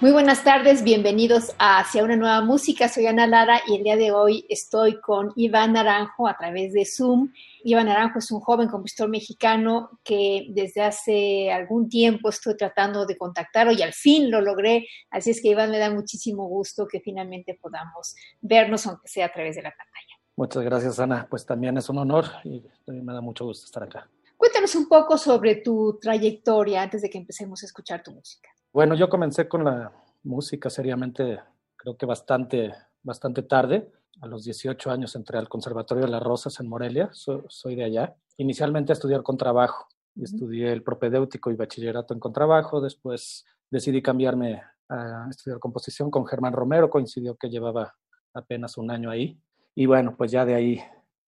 Muy 0.00 0.12
buenas 0.12 0.44
tardes, 0.44 0.84
bienvenidos 0.84 1.56
a 1.58 1.80
Hacia 1.80 2.04
una 2.04 2.14
nueva 2.14 2.40
música. 2.40 2.88
Soy 2.88 3.06
Ana 3.08 3.26
Lara 3.26 3.60
y 3.66 3.74
el 3.74 3.82
día 3.82 3.96
de 3.96 4.12
hoy 4.12 4.46
estoy 4.48 5.00
con 5.00 5.32
Iván 5.34 5.72
Naranjo 5.72 6.28
a 6.28 6.36
través 6.36 6.72
de 6.72 6.84
Zoom. 6.84 7.32
Iván 7.64 7.86
Naranjo 7.86 8.20
es 8.20 8.30
un 8.30 8.38
joven 8.38 8.68
compositor 8.68 9.08
mexicano 9.08 9.98
que 10.04 10.46
desde 10.50 10.82
hace 10.82 11.50
algún 11.50 11.88
tiempo 11.88 12.28
estoy 12.28 12.56
tratando 12.56 13.06
de 13.06 13.18
contactar 13.18 13.72
y 13.72 13.82
al 13.82 13.92
fin 13.92 14.30
lo 14.30 14.40
logré. 14.40 14.86
Así 15.10 15.30
es 15.30 15.42
que 15.42 15.48
Iván 15.48 15.72
me 15.72 15.80
da 15.80 15.90
muchísimo 15.90 16.46
gusto 16.46 16.86
que 16.86 17.00
finalmente 17.00 17.58
podamos 17.60 18.14
vernos, 18.40 18.86
aunque 18.86 19.08
sea 19.08 19.26
a 19.26 19.32
través 19.32 19.56
de 19.56 19.62
la 19.62 19.70
pantalla. 19.70 20.14
Muchas 20.36 20.62
gracias, 20.62 21.00
Ana. 21.00 21.26
Pues 21.28 21.44
también 21.44 21.76
es 21.76 21.88
un 21.88 21.98
honor 21.98 22.26
y 22.44 22.62
me 22.86 23.12
da 23.12 23.20
mucho 23.20 23.46
gusto 23.46 23.64
estar 23.64 23.82
acá. 23.82 24.08
Cuéntanos 24.36 24.76
un 24.76 24.88
poco 24.88 25.18
sobre 25.18 25.56
tu 25.56 25.98
trayectoria 26.00 26.82
antes 26.82 27.02
de 27.02 27.10
que 27.10 27.18
empecemos 27.18 27.64
a 27.64 27.66
escuchar 27.66 28.04
tu 28.04 28.12
música. 28.12 28.48
Bueno, 28.72 28.94
yo 28.94 29.08
comencé 29.08 29.48
con 29.48 29.64
la 29.64 29.92
música 30.22 30.68
seriamente, 30.68 31.40
creo 31.74 31.96
que 31.96 32.04
bastante, 32.04 32.74
bastante 33.02 33.42
tarde. 33.42 33.90
A 34.20 34.26
los 34.26 34.44
18 34.44 34.90
años 34.90 35.16
entré 35.16 35.38
al 35.38 35.48
Conservatorio 35.48 36.04
de 36.04 36.10
las 36.10 36.22
Rosas 36.22 36.60
en 36.60 36.68
Morelia, 36.68 37.08
soy 37.12 37.76
de 37.76 37.84
allá. 37.84 38.14
Inicialmente 38.36 38.92
a 38.92 38.94
estudiar 38.94 39.22
contrabajo. 39.22 39.88
Estudié 40.20 40.72
el 40.72 40.82
propedéutico 40.82 41.50
y 41.50 41.56
bachillerato 41.56 42.12
en 42.12 42.20
contrabajo. 42.20 42.80
Después 42.80 43.46
decidí 43.70 44.02
cambiarme 44.02 44.62
a 44.88 45.28
estudiar 45.30 45.60
composición 45.60 46.10
con 46.10 46.26
Germán 46.26 46.52
Romero. 46.52 46.90
Coincidió 46.90 47.36
que 47.36 47.48
llevaba 47.48 47.94
apenas 48.34 48.76
un 48.76 48.90
año 48.90 49.10
ahí. 49.10 49.40
Y 49.74 49.86
bueno, 49.86 50.14
pues 50.16 50.30
ya 50.30 50.44
de 50.44 50.54
ahí 50.54 50.82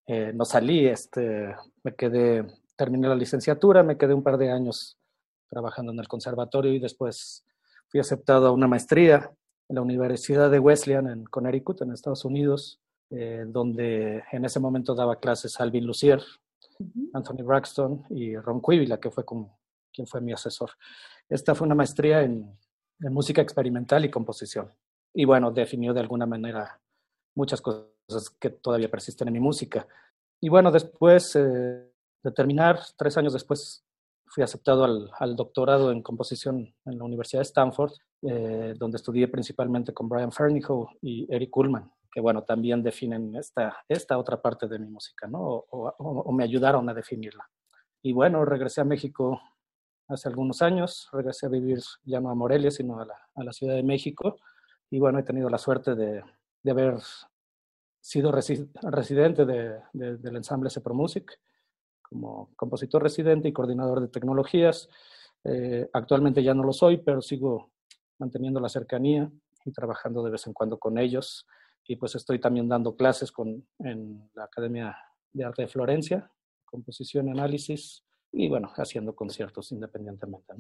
eh, 0.07 0.33
no 0.35 0.45
salí. 0.45 0.87
Este, 0.87 1.55
me 1.85 1.95
quedé, 1.95 2.45
terminé 2.77 3.09
la 3.09 3.15
licenciatura, 3.15 3.83
me 3.83 3.97
quedé 3.97 4.13
un 4.13 4.23
par 4.23 4.37
de 4.37 4.51
años 4.51 5.00
trabajando 5.51 5.93
en 5.93 5.99
el 5.99 6.09
conservatorio 6.09 6.73
y 6.73 6.79
después 6.79 7.45
fui 7.89 8.01
aceptado 8.01 8.47
a 8.47 8.53
una 8.53 8.69
maestría 8.69 9.31
en 9.69 9.77
la 9.77 9.83
Universidad 9.83 10.51
de 10.51 10.59
Wesleyan 10.59 11.09
en 11.09 11.25
Connecticut, 11.25 11.83
en 11.83 11.93
Estados 11.93 12.25
Unidos, 12.25 12.81
eh, 13.11 13.45
donde 13.47 14.23
en 14.33 14.45
ese 14.45 14.61
momento 14.61 14.95
daba 14.95 15.19
clases 15.19 15.61
Alvin 15.61 15.87
Lucier, 15.87 16.23
Anthony 17.13 17.43
Braxton 17.45 18.05
y 18.11 18.37
Ron 18.37 18.63
Quivila, 18.63 18.99
que 18.99 19.11
fue 19.11 19.25
como, 19.25 19.59
quien 19.93 20.07
fue 20.07 20.21
mi 20.21 20.33
asesor. 20.33 20.71
Esta 21.29 21.55
fue 21.55 21.67
una 21.67 21.75
maestría 21.75 22.23
en, 22.23 22.57
música 22.99 23.41
experimental 23.41 24.05
y 24.05 24.11
composición. 24.11 24.71
Y 25.15 25.25
bueno, 25.25 25.51
definió 25.51 25.95
de 25.95 26.01
alguna 26.01 26.27
manera 26.27 26.79
muchas 27.35 27.63
cosas 27.63 28.29
que 28.39 28.51
todavía 28.51 28.91
persisten 28.91 29.29
en 29.29 29.35
mi 29.35 29.41
música. 29.41 29.89
Y 30.39 30.51
bueno, 30.51 30.71
después 30.71 31.35
eh, 31.35 31.91
de 32.23 32.33
terminar, 32.33 32.79
tres 32.99 33.17
años 33.17 33.33
después, 33.33 33.83
fui 34.31 34.45
aceptado 34.45 34.85
al, 34.85 35.37
doctorado 35.37 35.91
en 35.91 36.03
composición 36.03 36.73
en 36.85 36.99
la 36.99 37.05
Universidad 37.05 37.41
de 37.41 37.49
Stanford, 37.49 37.93
eh, 38.23 38.75
donde 38.79 38.97
estudié 38.97 39.27
principalmente 39.27 39.93
con 39.93 40.09
Brian 40.09 40.31
Fernihoe 40.31 40.87
y 41.03 41.27
Eric 41.35 41.51
Kuhlman, 41.51 41.93
que 42.13 42.21
bueno, 42.21 42.45
también 42.45 42.83
definen 42.83 43.35
esta, 43.35 43.77
esta 43.89 44.19
otra 44.19 44.41
parte 44.41 44.69
de 44.69 44.79
mi 44.79 44.87
música, 44.87 45.27
¿no? 45.27 45.41
O, 45.41 46.33
me 46.33 46.45
ayudaron 46.45 46.89
a 46.89 46.95
definirla. 46.95 47.51
Y 48.03 48.13
bueno, 48.13 48.45
regresé 48.45 48.81
a 48.81 48.85
México 48.85 49.41
hace 50.09 50.29
algunos 50.29 50.63
años, 50.63 51.09
regresé 51.13 51.47
a 51.47 51.51
vivir 51.51 51.81
ya 52.05 52.21
no 52.21 52.31
a 52.31 52.35
Morelia, 52.35 52.71
sino 52.71 53.01
a 53.01 53.05
la, 53.05 53.17
a 53.35 53.43
la 53.43 53.53
Ciudad 53.53 53.75
de 53.75 53.83
México. 53.83 54.37
Y 54.91 55.01
bueno, 55.01 55.19
he 55.19 55.25
tenido 55.25 55.51
la 55.51 55.59
suerte 55.59 55.97
de, 55.97 56.23
de 56.63 56.71
haber 56.71 56.99
sido 58.01 58.33
residente 58.33 59.45
de, 59.45 59.81
del 59.93 60.37
ensamble 60.37 60.71
Cepro 60.71 60.95
Music 60.95 61.39
como 62.11 62.51
compositor 62.57 63.03
residente 63.03 63.49
y 63.49 63.53
coordinador 63.53 64.01
de 64.01 64.09
tecnologías. 64.09 64.89
Eh, 65.45 65.89
actualmente 65.93 66.43
ya 66.43 66.53
no 66.53 66.65
lo 66.65 66.73
soy, 66.73 66.99
pero 66.99 67.23
sigo 67.23 67.71
manteniendo 68.19 68.61
la 68.61 68.69
cercanía 68.69 69.31
y 69.65 69.73
trabajando 69.73 70.23
de 70.23 70.31
vez 70.31 70.47
en 70.47 70.53
cuando 70.53 70.79
con 70.79 70.99
ellos. 70.99 71.47
Y 71.87 71.97
pues 71.97 72.15
estoy 72.15 72.39
también 72.39 72.69
dando 72.69 72.95
clases 72.95 73.33
con, 73.33 73.67
en 73.79 74.31
la 74.35 74.45
Academia 74.45 74.97
de 75.33 75.45
Arte 75.45 75.63
de 75.63 75.69
Florencia, 75.69 76.31
composición 76.65 77.31
análisis, 77.31 78.05
y 78.33 78.49
bueno, 78.49 78.71
haciendo 78.77 79.15
conciertos 79.15 79.73
independientemente. 79.73 80.55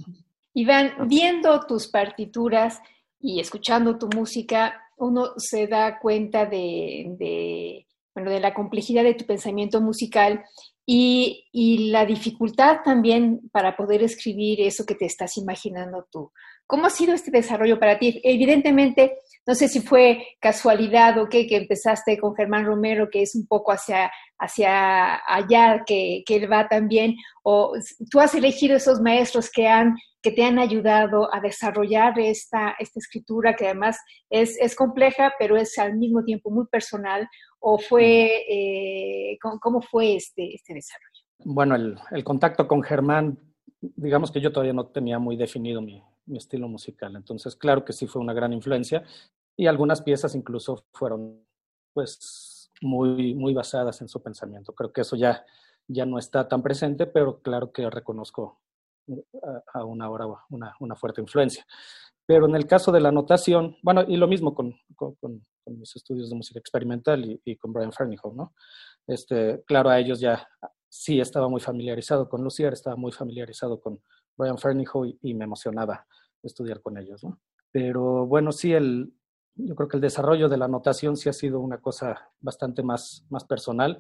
Iván, 0.55 1.09
viendo 1.09 1.61
tus 1.61 1.87
partituras 1.87 2.81
y 3.21 3.39
escuchando 3.39 3.97
tu 3.97 4.09
música, 4.09 4.83
uno 4.97 5.35
se 5.37 5.67
da 5.67 5.99
cuenta 6.01 6.47
de, 6.47 7.15
de, 7.19 7.87
bueno, 8.15 8.31
de 8.31 8.41
la 8.41 8.55
complejidad 8.55 9.05
de 9.05 9.15
tu 9.15 9.25
pensamiento 9.25 9.81
musical 9.81 10.45
y, 10.93 11.91
la 11.93 12.05
dificultad 12.05 12.79
también 12.85 13.49
para 13.53 13.77
poder 13.77 14.03
escribir 14.03 14.61
eso 14.61 14.85
que 14.85 14.95
te 14.95 15.07
estás 15.07 15.37
imaginando 15.37 16.07
tú. 16.11 16.33
¿Cómo 16.67 16.87
ha 16.87 16.91
sido 16.91 17.15
este 17.15 17.31
desarrollo 17.31 17.79
para 17.79 17.99
ti? 17.99 18.21
Evidentemente, 18.25 19.17
no 19.47 19.55
sé 19.55 19.69
si 19.69 19.81
fue 19.81 20.27
casualidad 20.41 21.19
o 21.19 21.29
qué, 21.29 21.47
que 21.47 21.57
empezaste 21.57 22.19
con 22.19 22.35
Germán 22.35 22.65
Romero, 22.65 23.09
que 23.11 23.23
es 23.23 23.35
un 23.35 23.47
poco 23.47 23.73
hacia, 23.73 24.11
hacia 24.39 25.21
allá, 25.27 25.83
que, 25.87 26.23
que 26.27 26.37
él 26.37 26.53
va 26.53 26.69
también, 26.69 27.17
o 27.43 27.73
tú 28.11 28.21
has 28.21 28.35
elegido 28.35 28.77
esos 28.77 29.01
maestros 29.01 29.51
que, 29.51 29.67
han, 29.67 29.97
que 30.23 30.33
te 30.33 30.45
han 30.45 30.59
ayudado 30.59 31.33
a 31.35 31.41
desarrollar 31.41 32.19
esta, 32.19 32.77
esta 32.79 32.99
escritura, 32.99 33.55
que 33.57 33.67
además 33.67 33.99
es, 34.29 34.57
es 34.61 34.75
compleja, 34.75 35.33
pero 35.39 35.57
es 35.57 35.79
al 35.79 35.97
mismo 35.97 36.25
tiempo 36.25 36.51
muy 36.51 36.67
personal, 36.67 37.29
o 37.61 37.79
fue, 37.79 38.45
eh, 38.49 39.39
¿cómo, 39.61 39.81
fue 39.83 40.17
este, 40.17 40.55
este 40.55 40.75
desarrollo? 40.75 41.23
Bueno, 41.39 41.75
el, 41.75 41.99
el, 42.11 42.25
contacto 42.25 42.67
con 42.67 42.83
Germán, 42.83 43.39
digamos 43.81 44.31
que 44.31 44.41
yo 44.41 44.53
todavía 44.53 44.73
no 44.73 44.87
tenía 44.87 45.19
muy 45.19 45.37
definido 45.37 45.81
mi, 45.81 46.03
mi, 46.27 46.39
estilo 46.39 46.69
musical, 46.69 47.17
entonces 47.17 47.57
claro 47.57 47.85
que 47.85 47.93
sí 47.93 48.07
fue 48.07 48.21
una 48.21 48.35
gran 48.35 48.53
influencia 48.53 49.05
y 49.57 49.67
algunas 49.67 50.03
piezas 50.03 50.35
incluso 50.35 50.85
fueron 50.93 51.45
pues 51.93 52.71
muy, 52.81 53.35
muy 53.35 53.55
basadas 53.55 54.01
en 54.01 54.09
su 54.09 54.23
pensamiento. 54.23 54.75
Creo 54.75 54.93
que 54.93 55.03
eso 55.03 55.17
ya, 55.17 55.45
ya 55.87 56.07
no 56.07 56.19
está 56.19 56.49
tan 56.49 56.63
presente, 56.63 57.07
pero 57.07 57.41
claro 57.41 57.73
que 57.73 57.89
reconozco 57.91 58.61
a, 59.73 59.85
una 59.85 60.09
hora 60.09 60.27
una, 60.51 60.75
una 60.81 60.97
fuerte 60.97 61.21
influencia. 61.21 61.67
Pero 62.27 62.47
en 62.47 62.55
el 62.55 62.67
caso 62.67 62.93
de 62.93 63.01
la 63.01 63.11
notación, 63.11 63.77
bueno, 63.83 64.05
y 64.07 64.17
lo 64.17 64.29
mismo 64.29 64.55
con, 64.55 64.77
con, 64.95 65.15
con, 65.17 65.45
mis 65.67 65.95
estudios 65.97 66.31
de 66.31 66.37
música 66.37 66.59
experimental 66.59 67.41
y, 67.45 67.57
con 67.57 67.73
Brian 67.73 67.93
Fernihoff, 67.93 68.35
¿no? 68.35 68.55
Este, 69.07 69.63
claro, 69.67 69.91
a 69.91 69.99
ellos 69.99 70.21
ya 70.21 70.49
sí 70.89 71.21
estaba 71.21 71.49
muy 71.49 71.61
familiarizado 71.61 72.29
con 72.29 72.43
Lucier, 72.43 72.73
estaba 72.73 72.97
muy 72.97 73.13
familiarizado 73.13 73.81
con 73.81 74.01
Brian 74.37 74.59
Fernihoff 74.59 75.07
y, 75.07 75.19
y, 75.23 75.35
me 75.35 75.45
emocionaba 75.45 76.07
estudiar 76.43 76.81
con 76.81 76.99
ellos, 76.99 77.23
¿no? 77.23 77.41
Pero 77.73 78.27
bueno, 78.27 78.53
sí, 78.53 78.73
el, 78.73 79.13
yo 79.55 79.75
creo 79.77 79.89
que 79.89 79.97
el 79.97 80.01
desarrollo 80.01 80.49
de 80.49 80.57
la 80.57 80.69
notación 80.69 81.17
sí 81.17 81.29
ha 81.29 81.33
sido 81.33 81.61
una 81.61 81.79
cosa 81.79 82.31
bastante 82.41 82.83
más, 82.83 83.25
más 83.31 83.45
personal. 83.45 83.99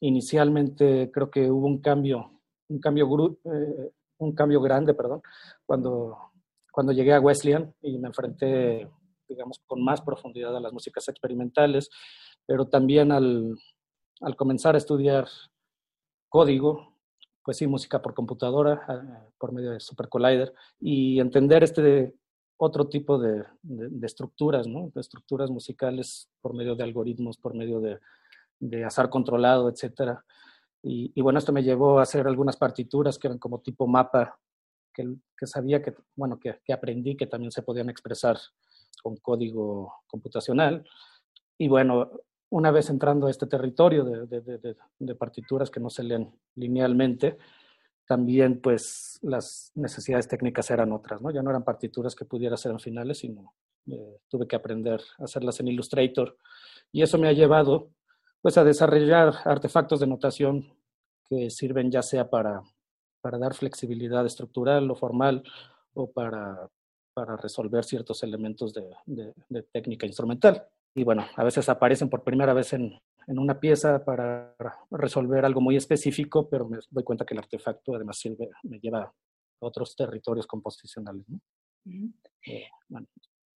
Inicialmente 0.00 1.10
creo 1.12 1.30
que 1.30 1.50
hubo 1.50 1.66
un 1.66 1.80
cambio, 1.80 2.40
un 2.68 2.80
cambio, 2.80 3.38
eh, 3.44 3.92
un 4.18 4.34
cambio 4.34 4.60
grande, 4.60 4.94
perdón, 4.94 5.22
cuando 5.64 6.32
cuando 6.72 6.92
llegué 6.92 7.12
a 7.12 7.20
Wesleyan 7.20 7.72
y 7.82 7.98
me 7.98 8.08
enfrenté, 8.08 8.90
digamos, 9.34 9.60
con 9.66 9.82
más 9.82 10.00
profundidad 10.00 10.56
a 10.56 10.60
las 10.60 10.72
músicas 10.72 11.08
experimentales, 11.08 11.90
pero 12.46 12.68
también 12.68 13.12
al, 13.12 13.56
al 14.20 14.36
comenzar 14.36 14.74
a 14.74 14.78
estudiar 14.78 15.26
código, 16.28 16.96
pues 17.44 17.56
sí, 17.56 17.66
música 17.66 18.00
por 18.00 18.14
computadora, 18.14 18.86
eh, 18.88 19.32
por 19.38 19.52
medio 19.52 19.72
de 19.72 19.80
Super 19.80 20.08
Collider, 20.08 20.54
y 20.80 21.20
entender 21.20 21.62
este 21.64 22.14
otro 22.56 22.88
tipo 22.88 23.18
de, 23.18 23.44
estructuras, 24.02 24.68
¿no? 24.68 24.90
De 24.94 25.00
estructuras 25.00 25.50
musicales 25.50 26.30
por 26.40 26.54
medio 26.54 26.76
de 26.76 26.84
algoritmos, 26.84 27.36
por 27.36 27.54
medio 27.54 27.80
de, 27.80 27.98
de 28.60 28.84
azar 28.84 29.10
controlado, 29.10 29.68
etcétera. 29.68 30.24
Y, 30.84 31.20
bueno, 31.20 31.38
esto 31.38 31.52
me 31.52 31.62
llevó 31.62 31.98
a 31.98 32.02
hacer 32.02 32.26
algunas 32.26 32.56
partituras 32.56 33.18
que 33.18 33.28
eran 33.28 33.38
como 33.38 33.60
tipo 33.60 33.86
mapa, 33.86 34.38
que, 34.92 35.16
que 35.36 35.46
sabía 35.46 35.82
que, 35.82 35.94
bueno, 36.16 36.38
que, 36.38 36.60
que, 36.64 36.72
aprendí 36.72 37.16
que 37.16 37.26
también 37.26 37.50
se 37.52 37.62
podían 37.62 37.88
expresar 37.88 38.36
con 39.02 39.16
código 39.16 39.94
computacional. 40.06 40.84
Y 41.58 41.68
bueno, 41.68 42.10
una 42.50 42.70
vez 42.70 42.90
entrando 42.90 43.26
a 43.26 43.30
este 43.30 43.46
territorio 43.46 44.04
de, 44.04 45.14
partituras 45.14 45.70
que 45.70 45.80
no 45.80 45.88
se 45.88 46.02
leen 46.02 46.30
linealmente, 46.54 47.38
también 48.06 48.60
pues 48.60 49.18
las 49.22 49.72
necesidades 49.74 50.28
técnicas 50.28 50.70
eran 50.70 50.92
otras, 50.92 51.22
¿no? 51.22 51.30
Ya 51.30 51.42
no 51.42 51.50
eran 51.50 51.64
partituras 51.64 52.14
que 52.14 52.26
pudiera 52.26 52.54
hacer 52.54 52.72
en 52.72 52.80
finales, 52.80 53.18
sino 53.18 53.54
eh, 53.86 54.18
tuve 54.28 54.46
que 54.46 54.56
aprender 54.56 55.00
a 55.18 55.24
hacerlas 55.24 55.60
en 55.60 55.68
Illustrator. 55.68 56.36
Y 56.90 57.02
eso 57.02 57.16
me 57.16 57.28
ha 57.28 57.32
llevado 57.32 57.90
pues 58.42 58.58
a 58.58 58.64
desarrollar 58.64 59.34
artefactos 59.44 60.00
de 60.00 60.08
notación 60.08 60.74
que 61.30 61.48
sirven 61.48 61.90
ya 61.90 62.02
sea 62.02 62.28
para, 62.28 62.62
para 63.22 63.38
dar 63.38 63.54
flexibilidad 63.54 64.26
estructural 64.26 64.90
o 64.90 64.94
formal 64.94 65.42
o 65.94 66.10
para, 66.10 66.68
para 67.14 67.36
resolver 67.36 67.84
ciertos 67.84 68.22
elementos 68.22 68.72
de, 68.72 68.88
de, 69.06 69.62
técnica 69.72 70.06
instrumental. 70.06 70.66
Y 70.94 71.04
bueno, 71.04 71.26
a 71.36 71.44
veces 71.44 71.68
aparecen 71.68 72.08
por 72.10 72.22
primera 72.22 72.52
vez 72.52 72.72
en, 72.72 72.98
en, 73.26 73.38
una 73.38 73.58
pieza 73.58 74.04
para 74.04 74.54
resolver 74.90 75.44
algo 75.44 75.60
muy 75.60 75.76
específico, 75.76 76.48
pero 76.48 76.68
me 76.68 76.78
doy 76.90 77.04
cuenta 77.04 77.24
que 77.24 77.34
el 77.34 77.38
artefacto 77.38 77.94
además 77.94 78.18
sirve, 78.18 78.50
me 78.64 78.78
lleva 78.78 79.02
a 79.02 79.12
otros 79.60 79.96
territorios 79.96 80.46
composicionales. 80.46 81.24
Eh, 82.46 82.68
bueno, 82.88 83.06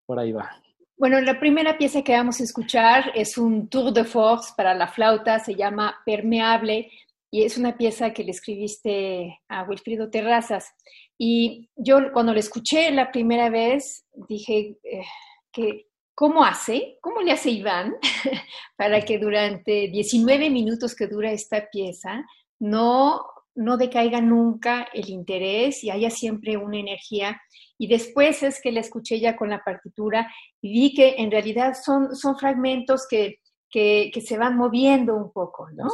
por 0.06 0.18
ahí 0.18 0.32
va. 0.32 0.50
Bueno, 0.98 1.20
la 1.20 1.38
primera 1.38 1.76
pieza 1.76 2.02
que 2.02 2.16
vamos 2.16 2.40
a 2.40 2.44
escuchar 2.44 3.12
es 3.14 3.36
un 3.36 3.68
tour 3.68 3.92
de 3.92 4.04
force 4.04 4.54
para 4.56 4.72
la 4.72 4.88
flauta, 4.88 5.38
se 5.38 5.54
llama 5.54 5.94
Permeable 6.06 6.90
y 7.30 7.42
es 7.42 7.58
una 7.58 7.76
pieza 7.76 8.14
que 8.14 8.24
le 8.24 8.30
escribiste 8.30 9.40
a 9.48 9.64
Wilfrido 9.64 10.08
Terrazas. 10.08 10.72
Y 11.18 11.70
yo 11.76 12.12
cuando 12.12 12.32
la 12.32 12.40
escuché 12.40 12.90
la 12.90 13.10
primera 13.10 13.48
vez 13.50 14.04
dije 14.28 14.76
eh, 14.82 15.04
que 15.52 15.86
¿cómo 16.14 16.44
hace? 16.44 16.98
¿Cómo 17.00 17.20
le 17.20 17.32
hace 17.32 17.50
Iván 17.50 17.94
para 18.76 19.02
que 19.02 19.18
durante 19.18 19.88
19 19.88 20.50
minutos 20.50 20.94
que 20.94 21.06
dura 21.06 21.30
esta 21.30 21.68
pieza 21.70 22.24
no, 22.58 23.24
no 23.54 23.76
decaiga 23.76 24.20
nunca 24.20 24.88
el 24.92 25.10
interés 25.10 25.84
y 25.84 25.90
haya 25.90 26.10
siempre 26.10 26.56
una 26.56 26.78
energía 26.78 27.40
y 27.78 27.86
después 27.86 28.42
es 28.42 28.60
que 28.60 28.72
la 28.72 28.80
escuché 28.80 29.20
ya 29.20 29.36
con 29.36 29.50
la 29.50 29.62
partitura 29.62 30.32
y 30.60 30.72
vi 30.72 30.94
que 30.94 31.16
en 31.18 31.30
realidad 31.30 31.74
son, 31.74 32.16
son 32.16 32.38
fragmentos 32.38 33.06
que, 33.08 33.40
que, 33.70 34.10
se 34.26 34.38
van 34.38 34.56
moviendo 34.56 35.14
un 35.14 35.30
poco, 35.30 35.68
¿no? 35.70 35.88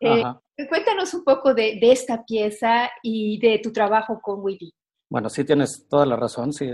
Eh, 0.00 0.22
cuéntanos 0.68 1.12
un 1.14 1.24
poco 1.24 1.54
de, 1.54 1.78
de, 1.80 1.92
esta 1.92 2.24
pieza 2.24 2.90
y 3.02 3.38
de 3.38 3.58
tu 3.58 3.72
trabajo 3.72 4.20
con 4.20 4.40
Willy. 4.40 4.72
Bueno, 5.10 5.28
sí 5.30 5.44
tienes 5.44 5.88
toda 5.88 6.04
la 6.04 6.16
razón, 6.16 6.52
sí, 6.52 6.70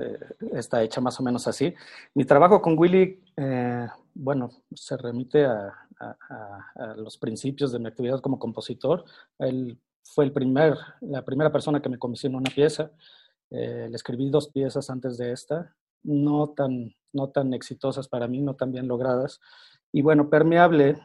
está 0.52 0.82
hecha 0.82 1.00
más 1.00 1.18
o 1.20 1.22
menos 1.22 1.46
así. 1.46 1.72
Mi 2.14 2.24
trabajo 2.24 2.60
con 2.60 2.76
Willy, 2.76 3.22
eh, 3.36 3.86
bueno, 4.12 4.50
se 4.74 4.96
remite 4.96 5.44
a, 5.44 5.72
a, 6.00 6.94
los 6.96 7.16
principios 7.18 7.72
de 7.72 7.78
mi 7.78 7.86
actividad 7.86 8.20
como 8.20 8.38
compositor. 8.38 9.04
Él 9.38 9.78
fue 10.02 10.24
el 10.24 10.32
primer, 10.32 10.76
la 11.00 11.24
primera 11.24 11.52
persona 11.52 11.80
que 11.80 11.88
me 11.88 11.98
comisionó 11.98 12.38
una 12.38 12.50
pieza. 12.50 12.90
Eh, 13.50 13.86
le 13.88 13.96
escribí 13.96 14.30
dos 14.30 14.48
piezas 14.48 14.90
antes 14.90 15.16
de 15.16 15.32
esta, 15.32 15.74
no 16.02 16.50
tan, 16.50 16.94
no 17.12 17.30
tan 17.30 17.54
exitosas 17.54 18.08
para 18.08 18.26
mí, 18.26 18.40
no 18.40 18.54
tan 18.54 18.72
bien 18.72 18.88
logradas. 18.88 19.40
Y 19.92 20.02
bueno, 20.02 20.28
Permeable, 20.28 20.98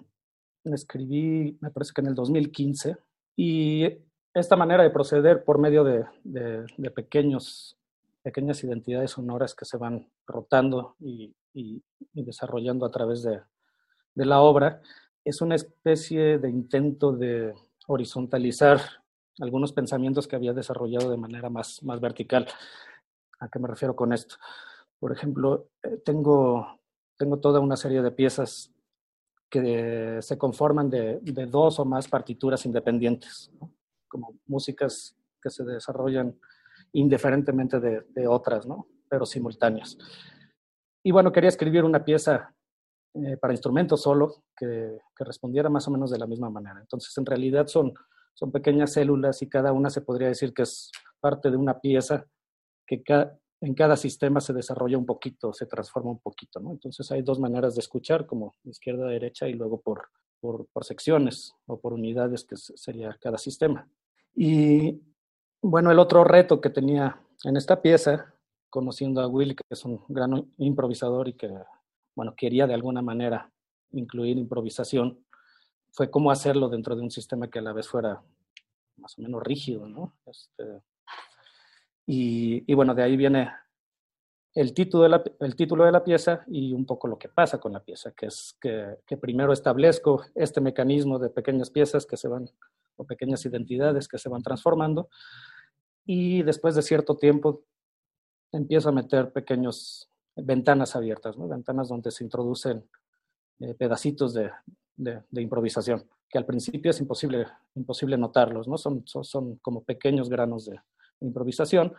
escribí, 0.74 1.58
me 1.62 1.72
parece 1.72 1.92
que 1.94 2.02
en 2.02 2.08
el 2.08 2.16
2015, 2.16 2.98
y 3.36 3.88
esta 4.34 4.56
manera 4.56 4.84
de 4.84 4.90
proceder 4.90 5.44
por 5.44 5.60
medio 5.60 5.84
de, 5.84 6.06
de, 6.24 6.92
pequeños, 6.92 7.78
pequeñas 8.22 8.64
identidades 8.64 9.12
sonoras 9.12 9.56
que 9.56 9.66
se 9.66 9.78
van 9.78 10.10
rotando 10.28 10.96
y, 11.00 11.36
y, 11.54 11.84
desarrollando 12.14 12.86
a 12.86 12.92
través 12.92 13.24
de, 13.24 13.42
de 14.16 14.26
la 14.26 14.42
obra, 14.42 14.82
es 15.24 15.42
una 15.42 15.56
especie 15.56 16.38
de 16.38 16.50
intento 16.50 17.12
de 17.12 17.54
horizontalizar 17.88 18.82
algunos 19.40 19.74
pensamientos 19.74 20.28
que 20.28 20.36
había 20.36 20.54
desarrollado 20.54 21.10
de 21.10 21.18
manera 21.18 21.50
más, 21.50 21.82
más 21.84 22.00
vertical. 22.00 22.48
¿A 23.40 23.50
qué 23.50 23.60
me 23.60 23.68
refiero 23.68 23.96
con 23.96 24.14
esto? 24.14 24.36
Por 25.00 25.12
ejemplo, 25.12 25.70
eh, 25.84 25.98
tengo, 26.04 26.80
tengo 27.18 27.40
toda 27.40 27.60
una 27.60 27.78
serie 27.78 28.02
de 28.02 28.12
piezas 28.12 28.74
que 29.50 30.20
se 30.22 30.38
conforman 30.38 30.90
de, 30.90 31.20
de 31.22 31.46
dos 31.46 31.80
o 31.80 31.86
más 31.86 32.08
partituras 32.08 32.66
independientes, 32.66 33.52
como 34.08 34.36
músicas 34.46 35.18
que 35.42 35.50
se 35.50 35.64
desarrollan 35.64 36.40
indiferentemente 36.94 37.80
de, 37.80 38.02
de, 38.10 38.28
otras, 38.28 38.66
¿no? 38.66 38.88
pero 39.10 39.26
simultáneas. 39.26 39.98
Y 41.04 41.12
bueno, 41.12 41.32
quería 41.32 41.50
escribir 41.50 41.84
una 41.84 42.04
pieza 42.04 42.54
eh, 43.16 43.38
para 43.38 43.54
instrumentos 43.54 44.02
solo 44.02 44.44
que, 44.56 45.00
que, 45.16 45.24
respondiera 45.24 45.70
más 45.70 45.88
o 45.88 45.92
menos 45.92 46.12
de 46.12 46.20
la 46.20 46.28
misma 46.28 46.50
manera. 46.50 46.80
Entonces, 46.80 47.18
en 47.18 47.26
realidad 47.26 47.68
son 47.68 47.94
son 48.40 48.54
pequeñas 48.54 48.94
células 48.94 49.42
y 49.42 49.50
cada 49.50 49.74
una 49.74 49.90
se 49.90 50.00
podría 50.00 50.30
decir 50.30 50.54
que 50.54 50.62
es 50.62 50.92
parte 51.20 51.52
de 51.52 51.58
una 51.58 51.82
pieza 51.82 52.26
que 52.88 53.04
en 53.62 53.74
cada 53.74 53.98
sistema 53.98 54.40
se 54.40 54.54
desarrolla 54.54 54.98
un 54.98 55.06
poquito, 55.06 55.54
se 55.54 55.66
transforma 55.66 56.12
un 56.12 56.20
poquito, 56.20 56.60
¿no? 56.60 56.72
Entonces 56.72 57.12
hay 57.12 57.22
dos 57.22 57.40
maneras 57.40 57.76
de 57.76 57.82
escuchar, 57.82 58.26
como 58.26 58.56
izquierda, 58.64 59.08
derecha 59.08 59.48
y 59.48 59.54
luego 59.54 59.82
por, 59.82 60.10
por, 60.40 60.68
por 60.68 60.86
secciones 60.86 61.54
o 61.66 61.80
por 61.80 61.94
unidades, 61.94 62.46
que 62.46 62.56
sería 62.56 63.18
cada 63.20 63.38
sistema. 63.38 63.88
Y 64.34 65.02
bueno, 65.62 65.92
el 65.92 66.00
otro 66.00 66.24
reto 66.24 66.62
que 66.62 66.70
tenía 66.70 67.22
en 67.44 67.58
esta 67.58 67.82
pieza, 67.82 68.34
conociendo 68.70 69.22
a 69.22 69.28
Will, 69.28 69.56
que 69.56 69.64
es 69.70 69.84
un 69.84 70.02
gran 70.08 70.52
improvisador 70.58 71.28
y 71.28 71.34
que, 71.34 71.52
bueno, 72.16 72.36
quería 72.36 72.66
de 72.66 72.74
alguna 72.74 73.02
manera 73.02 73.52
incluir 73.92 74.38
improvisación, 74.38 75.26
fue 75.92 76.10
cómo 76.10 76.32
hacerlo 76.32 76.70
dentro 76.70 76.96
de 76.96 77.02
un 77.02 77.12
sistema 77.12 77.50
que 77.50 77.60
a 77.60 77.64
la 77.64 77.74
vez 77.74 77.88
fuera 77.88 78.22
más 78.98 79.18
o 79.18 79.22
menos 79.22 79.42
rígido, 79.44 79.88
¿no? 79.88 80.14
Este, 80.26 80.82
y, 82.12 82.74
bueno, 82.74 82.96
de 82.96 83.04
ahí 83.04 83.16
viene 83.16 83.52
el 84.56 84.74
título, 84.74 85.04
de 85.04 85.10
la, 85.10 85.24
el 85.42 85.56
título 85.56 85.86
de 85.86 85.92
la 85.92 86.04
pieza 86.04 86.44
y 86.48 86.74
un 86.74 86.84
poco 86.84 87.08
lo 87.08 87.20
que 87.20 87.30
pasa 87.30 87.60
con 87.60 87.72
la 87.72 87.84
pieza, 87.84 88.14
que 88.14 88.26
es 88.26 88.58
que, 88.60 88.98
primero 89.18 89.54
establezco 89.54 90.26
este 90.34 90.60
mecanismo 90.60 91.20
de 91.20 91.30
pequeñas 91.30 91.70
piezas 91.70 92.08
que 92.08 92.18
se 92.18 92.28
van, 92.28 92.50
o 92.96 93.06
pequeñas 93.06 93.46
identidades 93.46 94.08
que 94.08 94.18
se 94.18 94.28
van 94.28 94.42
transformando, 94.42 95.10
y 96.04 96.42
después 96.42 96.74
de 96.74 96.82
cierto 96.82 97.16
tiempo 97.16 97.62
empiezo 98.52 98.90
a 98.90 98.94
meter 98.94 99.32
pequeños 99.32 100.10
ventanas 100.36 100.96
abiertas, 100.96 101.36
ventanas 101.38 101.90
donde 101.90 102.10
se 102.10 102.24
introducen 102.24 102.90
eh, 103.60 103.76
pedacitos 103.76 104.34
de, 104.34 104.50
de, 104.96 105.42
improvisación, 105.44 106.10
que 106.28 106.40
al 106.40 106.48
principio 106.48 106.90
es 106.90 107.00
imposible, 107.00 107.46
imposible 107.76 108.18
notarlos, 108.18 108.68
¿no? 108.68 108.80
Son, 108.80 109.04
son, 109.06 109.58
como 109.58 109.84
pequeños 109.84 110.28
granos 110.28 110.66
de, 110.66 110.80
improvisación, 111.22 111.94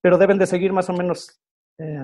pero 0.00 0.18
deben 0.18 0.38
de 0.38 0.46
seguir 0.46 0.72
más 0.72 0.88
o 0.90 0.92
menos 0.92 1.40
eh, 1.78 1.98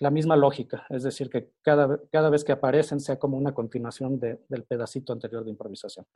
la 0.00 0.10
misma 0.10 0.36
lógica, 0.36 0.86
es 0.90 1.02
decir, 1.02 1.28
que 1.28 1.50
cada, 1.62 2.00
cada 2.12 2.30
vez 2.30 2.44
que 2.44 2.52
aparecen 2.52 3.00
sea 3.00 3.18
como 3.18 3.36
una 3.36 3.52
continuación 3.52 4.20
de, 4.20 4.40
del 4.48 4.64
pedacito 4.64 5.12
anterior 5.12 5.44
de 5.44 5.50
improvisación, 5.50 6.06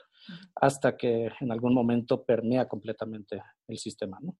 hasta 0.54 0.96
que 0.96 1.30
en 1.40 1.50
algún 1.50 1.74
momento 1.74 2.22
permea 2.22 2.68
completamente 2.68 3.42
el 3.66 3.78
sistema, 3.78 4.18
¿no? 4.20 4.36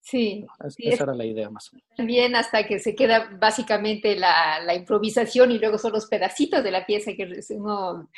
Sí, 0.00 0.46
esa 0.78 1.02
era 1.02 1.14
la 1.14 1.24
idea 1.24 1.50
más 1.50 1.68
o 1.72 1.76
menos. 1.76 1.88
También 1.96 2.36
hasta 2.36 2.64
que 2.64 2.78
se 2.78 2.94
queda 2.94 3.28
básicamente 3.40 4.14
la, 4.14 4.60
la, 4.60 4.72
improvisación 4.72 5.50
y 5.50 5.58
luego 5.58 5.78
son 5.78 5.92
los 5.92 6.06
pedacitos 6.06 6.62
de 6.62 6.70
la 6.70 6.86
pieza 6.86 7.10
que 7.16 7.28
uno 7.50 8.08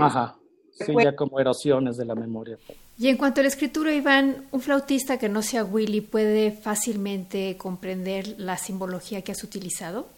Ajá. 0.00 0.36
Sí, 0.72 0.92
ya 1.02 1.14
como 1.14 1.38
erosiones 1.38 1.96
de 1.96 2.04
la 2.04 2.16
memoria. 2.16 2.58
Y 3.00 3.08
en 3.08 3.16
cuanto 3.16 3.40
a 3.40 3.44
la 3.44 3.48
escritura, 3.48 3.94
Iván, 3.94 4.48
un 4.50 4.60
flautista 4.60 5.18
que 5.18 5.28
no 5.28 5.40
sea 5.40 5.64
Willy 5.64 6.00
puede 6.00 6.50
fácilmente 6.50 7.56
comprender 7.56 8.34
la 8.38 8.56
simbología 8.56 9.22
que 9.22 9.30
has 9.30 9.44
utilizado. 9.44 10.08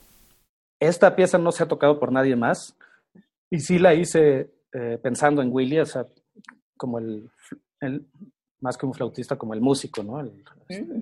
Esta 0.80 1.14
pieza 1.14 1.37
no 1.37 1.52
se 1.52 1.62
ha 1.62 1.68
tocado 1.68 2.00
por 2.00 2.10
nadie 2.10 2.37
más 2.37 2.75
y 3.50 3.60
sí 3.60 3.78
la 3.78 3.92
hice 3.92 4.50
eh, 4.72 4.99
pensando 5.02 5.42
en 5.42 5.52
Willy, 5.52 5.78
o 5.78 5.84
sea, 5.84 6.06
como 6.78 6.99
el, 6.99 7.30
el, 7.80 8.06
más 8.60 8.78
que 8.78 8.87
un 8.87 8.94
flautista, 8.94 9.37
como 9.37 9.52
el 9.52 9.60
músico, 9.60 10.02
¿no? 10.02 10.22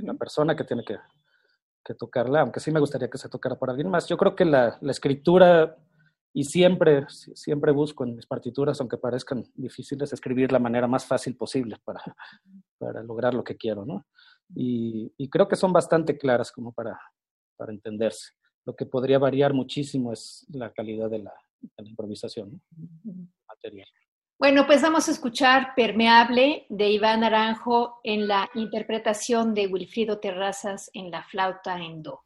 La 0.03 0.15
persona 0.15 0.57
que 0.57 0.65
tiene 0.65 0.83
que, 0.85 0.97
que, 1.85 1.95
tocarla, 1.95 2.41
aunque 2.41 2.59
sí 2.59 2.73
me 2.73 2.81
gustaría 2.81 3.09
que 3.09 3.19
se 3.19 3.29
tocara 3.29 3.55
por 3.55 3.71
alguien 3.71 3.89
más. 3.89 4.09
Yo 4.09 4.17
creo 4.17 4.35
que 4.35 4.45
la, 4.45 4.79
la 4.81 4.91
escritura 4.91 5.77
y 6.33 6.45
siempre, 6.45 7.07
siempre 7.09 7.73
busco 7.73 8.05
en 8.05 8.15
mis 8.15 8.27
partituras, 8.27 8.81
aunque 8.81 8.99
parezcan 8.99 9.45
difíciles, 9.55 10.13
escribir 10.13 10.53
la 10.53 10.59
manera 10.59 10.87
más 10.87 11.07
fácil 11.07 11.37
posible 11.37 11.77
para, 11.85 12.01
para 12.79 13.03
lograr 13.03 13.35
lo 13.35 13.43
que 13.43 13.57
quiero, 13.57 13.85
¿no? 13.85 14.07
Y, 14.55 15.29
creo 15.29 15.49
que 15.49 15.57
son 15.57 15.73
bastante 15.73 16.17
claras 16.17 16.53
como 16.53 16.73
para, 16.73 16.99
para 17.57 17.73
entenderse. 17.73 18.33
Lo 18.65 18.75
que 18.75 18.87
podría 18.87 19.19
variar 19.19 19.53
muchísimo 19.53 20.13
es 20.13 20.47
la 20.51 20.73
calidad 20.73 21.11
de 21.11 21.21
la, 21.21 21.33
improvisación 21.79 22.63
material. 23.49 23.89
Bueno, 24.39 24.65
pues 24.65 24.81
vamos 24.81 25.09
a 25.09 25.11
escuchar 25.11 25.75
Permeable 25.75 26.67
de 26.69 26.89
Iván 26.89 27.21
Naranjo 27.21 27.99
en 28.05 28.29
la 28.29 28.49
interpretación 28.55 29.55
de 29.55 29.67
Wilfrido 29.67 30.21
Terrazas 30.21 30.89
en 30.95 31.11
la 31.11 31.25
flauta 31.25 31.77
en 31.83 32.03
Do. 32.05 32.21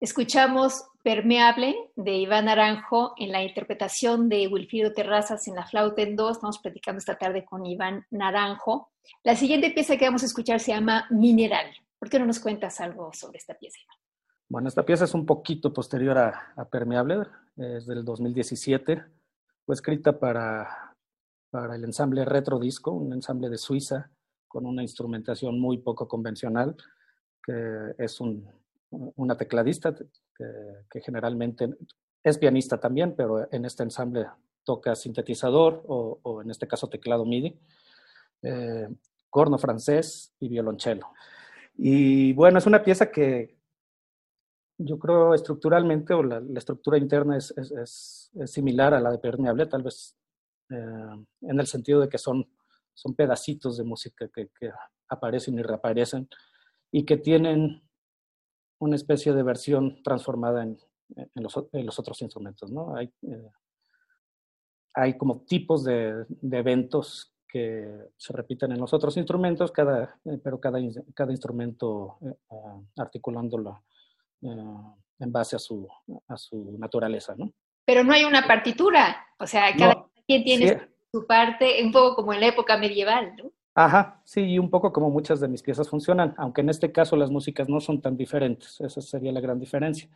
Escuchamos 0.00 0.86
Permeable 1.02 1.76
de 1.94 2.16
Iván 2.16 2.46
Naranjo 2.46 3.12
en 3.18 3.32
la 3.32 3.42
interpretación 3.42 4.30
de 4.30 4.48
Wilfrido 4.48 4.94
Terrazas 4.94 5.46
en 5.46 5.54
la 5.56 5.66
flauta 5.66 6.00
en 6.00 6.16
dos. 6.16 6.38
Estamos 6.38 6.58
platicando 6.58 7.00
esta 7.00 7.18
tarde 7.18 7.44
con 7.44 7.66
Iván 7.66 8.06
Naranjo. 8.10 8.92
La 9.24 9.36
siguiente 9.36 9.70
pieza 9.72 9.98
que 9.98 10.06
vamos 10.06 10.22
a 10.22 10.26
escuchar 10.26 10.58
se 10.58 10.72
llama 10.72 11.06
Mineral. 11.10 11.66
¿Por 11.98 12.08
qué 12.08 12.18
no 12.18 12.24
nos 12.24 12.40
cuentas 12.40 12.80
algo 12.80 13.12
sobre 13.12 13.36
esta 13.36 13.52
pieza, 13.52 13.78
Bueno, 14.48 14.68
esta 14.68 14.86
pieza 14.86 15.04
es 15.04 15.12
un 15.12 15.26
poquito 15.26 15.70
posterior 15.70 16.16
a, 16.16 16.66
Permeable, 16.70 17.26
es 17.58 17.86
del 17.86 18.02
2017. 18.02 19.04
Fue 19.66 19.74
escrita 19.74 20.18
para, 20.18 20.96
para 21.50 21.76
el 21.76 21.84
ensamble 21.84 22.24
Retro 22.24 22.58
Disco, 22.58 22.90
un 22.90 23.12
ensamble 23.12 23.50
de 23.50 23.58
Suiza 23.58 24.10
con 24.48 24.64
una 24.64 24.80
instrumentación 24.80 25.60
muy 25.60 25.76
poco 25.76 26.08
convencional, 26.08 26.74
que 27.44 27.94
es 27.98 28.18
un, 28.18 28.59
una 28.90 29.36
tecladista 29.36 29.94
que, 29.94 31.00
generalmente 31.00 31.68
es 32.22 32.38
pianista 32.38 32.78
también, 32.78 33.14
pero 33.16 33.50
en 33.52 33.64
este 33.64 33.82
ensamble 33.82 34.26
toca 34.64 34.94
sintetizador 34.94 35.82
o, 35.86 36.42
en 36.42 36.50
este 36.50 36.66
caso 36.66 36.88
teclado 36.88 37.24
MIDI, 37.24 37.58
eh, 38.42 38.88
corno 39.28 39.58
francés 39.58 40.34
y 40.40 40.48
violonchelo. 40.48 41.08
Y 41.76 42.32
bueno, 42.34 42.58
es 42.58 42.66
una 42.66 42.82
pieza 42.82 43.10
que 43.10 43.56
yo 44.76 44.98
creo 44.98 45.34
estructuralmente 45.34 46.14
o 46.14 46.22
la, 46.22 46.42
estructura 46.56 46.98
interna 46.98 47.36
es, 47.36 47.52
es, 47.56 48.30
similar 48.46 48.94
a 48.94 49.00
la 49.00 49.10
de 49.10 49.18
Permeable, 49.18 49.66
tal 49.66 49.82
vez 49.82 50.16
eh, 50.70 51.24
en 51.42 51.60
el 51.60 51.66
sentido 51.66 52.00
de 52.00 52.08
que 52.08 52.18
son, 52.18 52.48
son 52.94 53.14
pedacitos 53.14 53.76
de 53.76 53.84
música 53.84 54.28
que, 54.34 54.48
que 54.58 54.70
aparecen 55.08 55.58
y 55.58 55.62
reaparecen 55.62 56.28
y 56.90 57.04
que 57.04 57.18
tienen 57.18 57.82
una 58.80 58.96
especie 58.96 59.32
de 59.32 59.42
versión 59.42 60.02
transformada 60.02 60.62
en, 60.62 60.78
en, 61.16 61.42
los, 61.42 61.54
en 61.72 61.86
los, 61.86 61.98
otros 61.98 62.20
instrumentos. 62.22 62.70
¿no? 62.70 62.96
Hay, 62.96 63.12
eh, 63.22 63.50
hay 64.94 65.16
como 65.16 65.42
tipos 65.42 65.84
de, 65.84 66.24
de, 66.28 66.58
eventos 66.58 67.32
que 67.46 68.08
se 68.16 68.32
repiten 68.32 68.72
en 68.72 68.80
los 68.80 68.92
otros 68.92 69.16
instrumentos, 69.16 69.70
cada, 69.70 70.18
eh, 70.24 70.38
pero 70.42 70.60
cada, 70.60 70.78
cada 71.14 71.30
instrumento 71.30 72.18
eh, 72.22 72.34
ah, 72.50 72.80
articulándolo 72.96 73.84
en 74.42 75.32
base 75.32 75.54
a 75.54 75.58
su, 75.58 75.86
a 76.26 76.36
su 76.38 76.76
naturaleza. 76.78 77.34
¿no? 77.36 77.52
Pero 77.84 78.02
no 78.02 78.14
hay 78.14 78.24
una 78.24 78.46
partitura, 78.46 79.26
o 79.38 79.46
sea, 79.46 79.76
cada 79.76 80.06
quien 80.26 80.42
tiene 80.44 80.88
su 81.12 81.26
parte, 81.26 81.84
un 81.84 81.92
poco 81.92 82.16
como 82.16 82.32
en 82.32 82.40
la 82.40 82.46
época 82.46 82.78
medieval, 82.78 83.36
¿no? 83.36 83.52
Ajá, 83.74 84.20
sí, 84.24 84.40
y 84.42 84.58
un 84.58 84.68
poco 84.68 84.92
como 84.92 85.10
muchas 85.10 85.38
de 85.40 85.48
mis 85.48 85.62
piezas 85.62 85.88
funcionan, 85.88 86.34
aunque 86.38 86.60
en 86.60 86.70
este 86.70 86.90
caso 86.90 87.14
las 87.16 87.30
músicas 87.30 87.68
no 87.68 87.80
son 87.80 88.00
tan 88.00 88.16
diferentes, 88.16 88.80
esa 88.80 89.00
sería 89.00 89.32
la 89.32 89.40
gran 89.40 89.60
diferencia. 89.60 90.08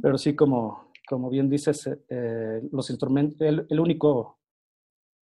Pero 0.00 0.16
sí, 0.16 0.34
como, 0.34 0.90
como 1.06 1.28
bien 1.28 1.50
dices, 1.50 1.88
eh, 2.08 2.62
los 2.72 2.88
instrumentos, 2.90 3.40
el, 3.40 3.80
único 3.80 4.38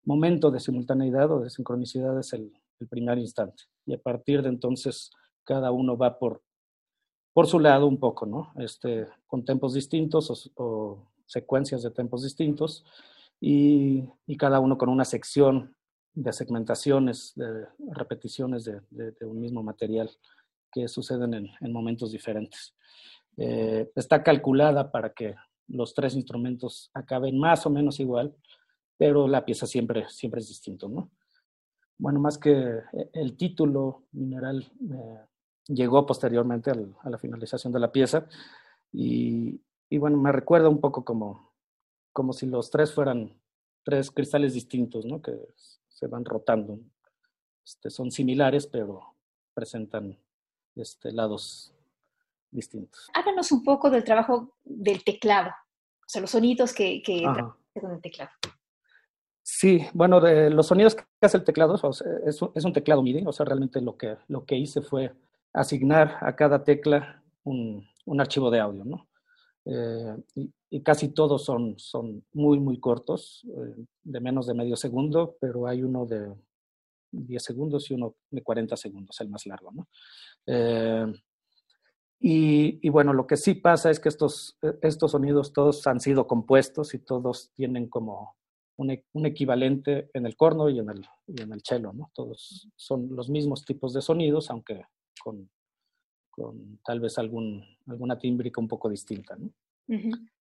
momento 0.04 0.50
de 0.50 0.60
simultaneidad 0.60 1.30
o 1.32 1.40
de 1.40 1.50
sincronicidad 1.50 2.18
es 2.18 2.32
el, 2.34 2.52
primer 2.90 3.16
instante. 3.18 3.62
Y 3.86 3.94
a 3.94 3.98
partir 3.98 4.42
de 4.42 4.48
entonces, 4.48 5.12
cada 5.44 5.70
uno 5.70 5.96
va 5.96 6.18
por, 6.18 6.42
por 7.32 7.46
su 7.46 7.60
lado 7.60 7.86
un 7.86 8.00
poco, 8.00 8.26
¿no? 8.26 8.52
Este, 8.56 9.06
con 9.28 9.44
tempos 9.44 9.72
distintos 9.74 10.50
o, 10.56 11.06
secuencias 11.26 11.82
de 11.84 11.92
tempos 11.92 12.24
distintos, 12.24 12.84
y, 13.40 14.08
y 14.26 14.36
cada 14.36 14.58
uno 14.58 14.76
con 14.76 14.88
una 14.88 15.04
sección 15.04 15.76
de 16.14 16.32
segmentaciones, 16.32 17.32
de 17.36 17.66
repeticiones 17.90 18.64
de, 18.64 19.26
un 19.26 19.40
mismo 19.40 19.62
material 19.62 20.10
que 20.70 20.88
suceden 20.88 21.34
en, 21.34 21.72
momentos 21.72 22.12
diferentes. 22.12 22.74
Eh, 23.36 23.90
está 23.94 24.22
calculada 24.22 24.90
para 24.90 25.12
que 25.12 25.34
los 25.68 25.94
tres 25.94 26.14
instrumentos 26.14 26.90
acaben 26.92 27.38
más 27.38 27.64
o 27.66 27.70
menos 27.70 27.98
igual, 28.00 28.34
pero 28.98 29.26
la 29.26 29.44
pieza 29.44 29.66
siempre, 29.66 30.06
siempre 30.08 30.40
es 30.40 30.48
distinto, 30.48 30.88
¿no? 30.88 31.10
Bueno, 31.98 32.20
más 32.20 32.36
que 32.36 32.50
eh, 32.50 33.10
el 33.12 33.36
título 33.36 34.04
mineral 34.12 34.70
eh, 34.80 35.20
llegó 35.68 36.04
posteriormente 36.04 36.70
a 36.70 37.10
la 37.10 37.18
finalización 37.18 37.72
de 37.72 37.80
la 37.80 37.92
pieza 37.92 38.26
y, 38.92 39.60
y, 39.88 39.98
bueno, 39.98 40.18
me 40.18 40.32
recuerda 40.32 40.68
un 40.68 40.80
poco 40.80 41.04
como, 41.04 41.52
como 42.12 42.32
si 42.32 42.46
los 42.46 42.70
tres 42.70 42.92
fueran 42.92 43.40
tres 43.84 44.10
cristales 44.10 44.54
distintos, 44.54 45.04
¿no? 45.04 45.22
Que 45.22 45.32
se 46.02 46.08
van 46.08 46.24
rotando. 46.24 46.80
Este, 47.64 47.88
son 47.88 48.10
similares, 48.10 48.66
pero 48.66 49.14
presentan 49.54 50.18
este, 50.74 51.12
lados 51.12 51.72
distintos. 52.50 53.08
Háganos 53.14 53.52
un 53.52 53.62
poco 53.62 53.88
del 53.88 54.02
trabajo 54.02 54.56
del 54.64 55.04
teclado, 55.04 55.50
o 55.50 56.08
sea, 56.08 56.20
los 56.20 56.30
sonidos 56.30 56.72
que, 56.72 57.02
que 57.04 57.22
con 57.22 57.92
el 57.92 58.00
teclado. 58.00 58.32
Sí, 59.42 59.86
bueno, 59.92 60.20
de 60.20 60.50
los 60.50 60.66
sonidos 60.66 60.96
que 60.96 61.04
hace 61.20 61.36
el 61.36 61.44
teclado 61.44 61.76
es, 62.26 62.42
un 62.42 62.72
teclado 62.72 63.02
MIDI, 63.02 63.24
o 63.24 63.32
sea, 63.32 63.46
realmente 63.46 63.80
lo 63.80 63.96
que, 63.96 64.16
lo 64.26 64.44
que 64.44 64.56
hice 64.56 64.82
fue 64.82 65.14
asignar 65.52 66.18
a 66.20 66.34
cada 66.34 66.64
tecla 66.64 67.22
un, 67.44 67.88
un 68.06 68.20
archivo 68.20 68.50
de 68.50 68.58
audio, 68.58 68.84
¿no? 68.84 69.08
Eh, 69.66 70.16
y, 70.34 70.52
casi 70.80 71.08
todos 71.08 71.44
son, 71.44 71.78
son 71.78 72.24
muy, 72.32 72.58
muy 72.58 72.80
cortos, 72.80 73.46
eh, 73.46 73.84
de 74.02 74.20
menos 74.20 74.46
de 74.46 74.54
medio 74.54 74.76
segundo, 74.76 75.36
pero 75.40 75.66
hay 75.66 75.82
uno 75.82 76.06
de 76.06 76.32
10 77.10 77.42
segundos 77.42 77.90
y 77.90 77.94
uno 77.94 78.14
de 78.30 78.42
40 78.42 78.76
segundos, 78.76 79.20
el 79.20 79.28
más 79.28 79.46
largo. 79.46 79.70
¿no? 79.72 79.88
Eh, 80.46 81.12
y, 82.20 82.86
y, 82.86 82.88
bueno, 82.88 83.12
lo 83.12 83.26
que 83.26 83.36
sí 83.36 83.54
pasa 83.54 83.90
es 83.90 84.00
que 84.00 84.08
estos, 84.08 84.58
estos 84.80 85.10
sonidos 85.10 85.52
todos 85.52 85.86
han 85.86 86.00
sido 86.00 86.26
compuestos 86.26 86.94
y 86.94 86.98
todos 87.00 87.50
tienen 87.54 87.88
como 87.88 88.36
un, 88.76 88.92
e, 88.92 89.04
un 89.12 89.26
equivalente 89.26 90.08
en 90.14 90.24
el 90.24 90.36
corno 90.36 90.68
y 90.68 90.78
en 90.78 90.88
el, 90.88 91.04
y 91.26 91.42
en 91.42 91.52
el 91.52 91.62
cello, 91.62 91.92
¿no? 91.92 92.10
Todos 92.14 92.68
son 92.76 93.14
los 93.14 93.28
mismos 93.28 93.64
tipos 93.64 93.92
de 93.92 94.02
sonidos, 94.02 94.50
aunque 94.50 94.86
con 95.22 95.50
con 96.32 96.78
tal 96.84 96.98
vez 96.98 97.18
algún, 97.18 97.62
alguna 97.86 98.18
tímbrica 98.18 98.60
un 98.60 98.66
poco 98.66 98.88
distinta. 98.88 99.36
¿no? 99.36 99.50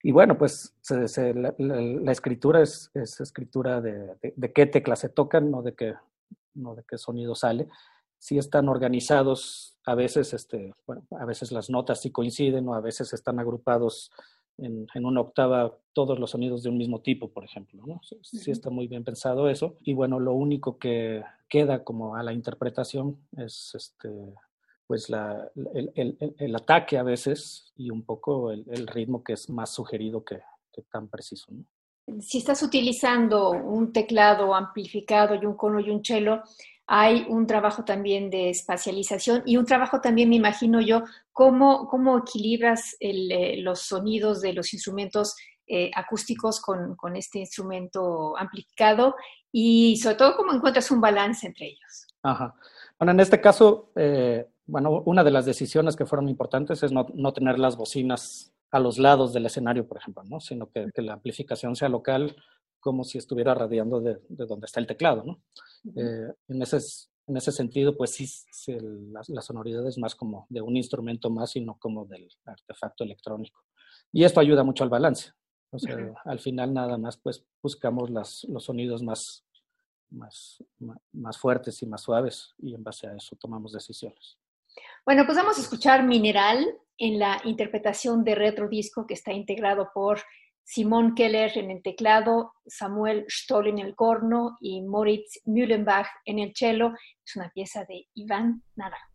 Y 0.03 0.13
bueno, 0.13 0.39
pues 0.39 0.75
la, 0.89 2.13
escritura 2.13 2.63
es, 2.63 2.91
es 2.95 3.21
escritura 3.21 3.81
de, 3.81 4.17
de, 4.37 4.53
qué 4.53 4.67
teclas 4.67 5.01
se 5.01 5.09
tocan, 5.09 5.51
no 5.51 5.63
de 5.63 5.75
qué, 5.75 5.95
no 6.55 6.75
de 6.75 6.85
qué 6.89 6.99
sonido 6.99 7.35
sale. 7.35 7.69
Si 8.19 8.39
están 8.39 8.69
organizados, 8.69 9.77
a 9.85 9.95
veces, 9.95 10.35
este, 10.35 10.75
bueno, 10.87 11.03
a 11.19 11.25
veces 11.25 11.53
las 11.53 11.71
notas 11.71 12.01
sí 12.01 12.11
coinciden 12.11 12.69
o 12.69 12.75
a 12.75 12.81
veces 12.81 13.13
están 13.13 13.39
agrupados 13.39 14.11
en, 14.59 14.87
en, 14.95 15.05
una 15.05 15.21
octava 15.21 15.79
todos 15.93 16.19
los 16.19 16.31
sonidos 16.31 16.63
de 16.63 16.69
un 16.69 16.79
mismo 16.79 17.01
tipo, 17.01 17.31
por 17.31 17.45
ejemplo. 17.45 17.83
¿no? 17.87 18.01
Sí, 18.23 18.51
está 18.51 18.71
muy 18.71 18.89
bien 18.89 19.05
pensado 19.05 19.49
eso. 19.49 19.77
Y 19.83 19.95
bueno, 19.95 20.21
lo 20.21 20.33
único 20.33 20.79
que 20.79 21.23
queda 21.49 21.85
como 21.85 22.17
a 22.17 22.23
la 22.23 22.33
interpretación 22.33 23.19
es 23.37 23.73
este, 23.75 24.11
pues 24.89 25.11
la, 25.11 25.51
el, 25.75 26.17
el, 26.39 26.57
ataque 26.57 26.97
a 26.97 27.03
veces 27.03 27.71
y 27.77 27.91
un 27.91 28.05
poco 28.07 28.51
el, 28.51 28.87
ritmo 28.87 29.23
que 29.23 29.35
es 29.35 29.51
más 29.51 29.71
sugerido 29.71 30.25
que, 30.25 30.41
tan 30.91 31.09
preciso. 31.09 31.53
Si 32.21 32.39
estás 32.39 32.63
utilizando 32.63 33.51
un 33.51 33.93
teclado 33.93 34.55
amplificado 34.55 35.35
y 35.35 35.45
un 35.45 35.57
cono 35.57 35.79
y 35.79 35.91
un 35.91 36.03
cello, 36.03 36.43
hay 36.87 37.27
un 37.29 37.47
trabajo 37.47 37.85
también 37.85 38.31
de 38.31 38.49
espacialización 38.49 39.43
y 39.45 39.59
un 39.59 39.67
trabajo 39.67 40.01
también, 40.01 40.31
me 40.31 40.37
imagino 40.37 40.81
yo, 40.81 41.03
cómo, 41.33 41.87
cómo 41.87 42.17
equilibras 42.17 42.97
eh, 42.99 43.61
los 43.61 43.81
sonidos 43.83 44.41
de 44.41 44.55
los 44.55 44.73
instrumentos 44.73 45.37
eh, 45.67 45.91
acústicos 45.95 46.63
con, 46.63 46.97
con, 46.97 47.15
este 47.15 47.41
instrumento 47.41 48.35
amplificado 48.39 49.17
y 49.53 49.99
sobre 49.99 50.17
todo 50.17 50.35
cómo 50.35 50.55
encuentras 50.55 50.91
un 50.91 51.03
balance 51.03 51.47
entre 51.47 51.67
ellos. 51.67 52.07
Ajá. 52.23 52.55
Bueno, 52.99 53.13
en 53.13 53.21
este 53.21 53.39
caso, 53.39 53.93
eh, 53.95 54.47
bueno, 54.69 55.03
una 55.07 55.25
de 55.25 55.31
las 55.31 55.47
decisiones 55.47 55.97
que 55.97 56.05
fueron 56.05 56.29
importantes 56.29 56.83
es 56.83 56.93
no, 56.93 57.07
no, 57.15 57.33
tener 57.33 57.59
las 57.59 57.77
bocinas 57.77 58.53
a 58.71 58.79
los 58.79 58.99
lados 58.99 59.33
del 59.33 59.47
escenario, 59.47 59.89
por 59.89 59.97
ejemplo, 59.97 60.23
¿no? 60.25 60.41
sino 60.41 60.71
que, 60.71 60.91
que 60.95 61.01
la 61.01 61.15
amplificación 61.15 61.75
sea 61.75 61.89
local 61.89 62.37
como 62.79 63.03
si 63.03 63.17
estuviera 63.17 63.55
radiando 63.55 64.01
de, 64.01 64.21
de 64.29 64.45
donde 64.45 64.67
está 64.67 64.79
el 64.79 64.87
teclado. 64.87 65.25
¿no? 65.25 65.41
eh, 65.97 66.35
en, 66.49 66.63
ese, 66.63 66.79
en 67.27 67.37
ese 67.39 67.51
sentido, 67.51 67.97
pues 67.97 68.11
sí, 68.11 68.29
la, 69.11 69.23
la, 69.29 69.41
sonoridad 69.41 69.87
es 69.89 69.97
más 69.97 70.15
como 70.15 70.47
de 70.51 70.61
un 70.61 70.77
instrumento 70.77 71.31
más 71.31 71.57
y 71.57 71.63
no 71.63 71.79
como 71.79 72.05
del 72.05 72.29
artefacto 72.45 73.05
electrónico. 73.05 73.65
Y 74.13 74.25
esto 74.25 74.39
ayuda 74.39 74.65
mucho 74.65 74.85
al 74.85 74.91
balance. 74.91 75.33
O 75.71 75.79
sea, 75.79 75.97
al 76.25 76.41
final 76.41 76.75
nada 76.75 76.99
más 76.99 77.17
pues 77.17 77.43
buscamos 77.63 78.11
las, 78.11 78.45
los 78.45 78.65
sonidos 78.65 79.03
más, 79.03 79.45
más, 80.11 80.63
más 81.13 81.39
fuertes 81.39 81.83
y 81.83 81.87
más 81.87 82.03
suaves 82.03 82.55
y 82.59 82.75
en 82.75 82.83
base 82.83 83.07
a 83.07 83.15
eso 83.15 83.35
tomamos 83.37 83.73
decisiones. 83.73 84.39
Bueno, 85.05 85.25
pues 85.27 85.37
vamos 85.37 85.59
a 85.59 85.61
escuchar 85.63 86.05
Mineral 86.05 86.67
en 86.99 87.19
la 87.19 87.41
interpretación 87.45 88.25
de 88.25 88.35
Retro 88.35 88.69
Disco 88.69 89.07
que 89.07 89.15
está 89.15 89.33
integrado 89.33 89.91
por 89.95 90.21
Simón 90.65 91.15
Keller 91.15 91.57
en 91.57 91.71
el 91.71 91.83
teclado, 91.83 92.53
Samuel 92.67 93.25
Stoll 93.29 93.69
en 93.69 93.79
el 93.79 93.95
corno 93.95 94.59
y 94.61 94.83
Moritz 94.83 95.41
Mühlenbach 95.47 96.09
en 96.27 96.41
el 96.41 96.53
cello. 96.55 96.93
Es 97.25 97.37
una 97.37 97.51
pieza 97.51 97.85
de 97.85 98.07
Iván 98.15 98.63
Naranjo. 98.77 99.09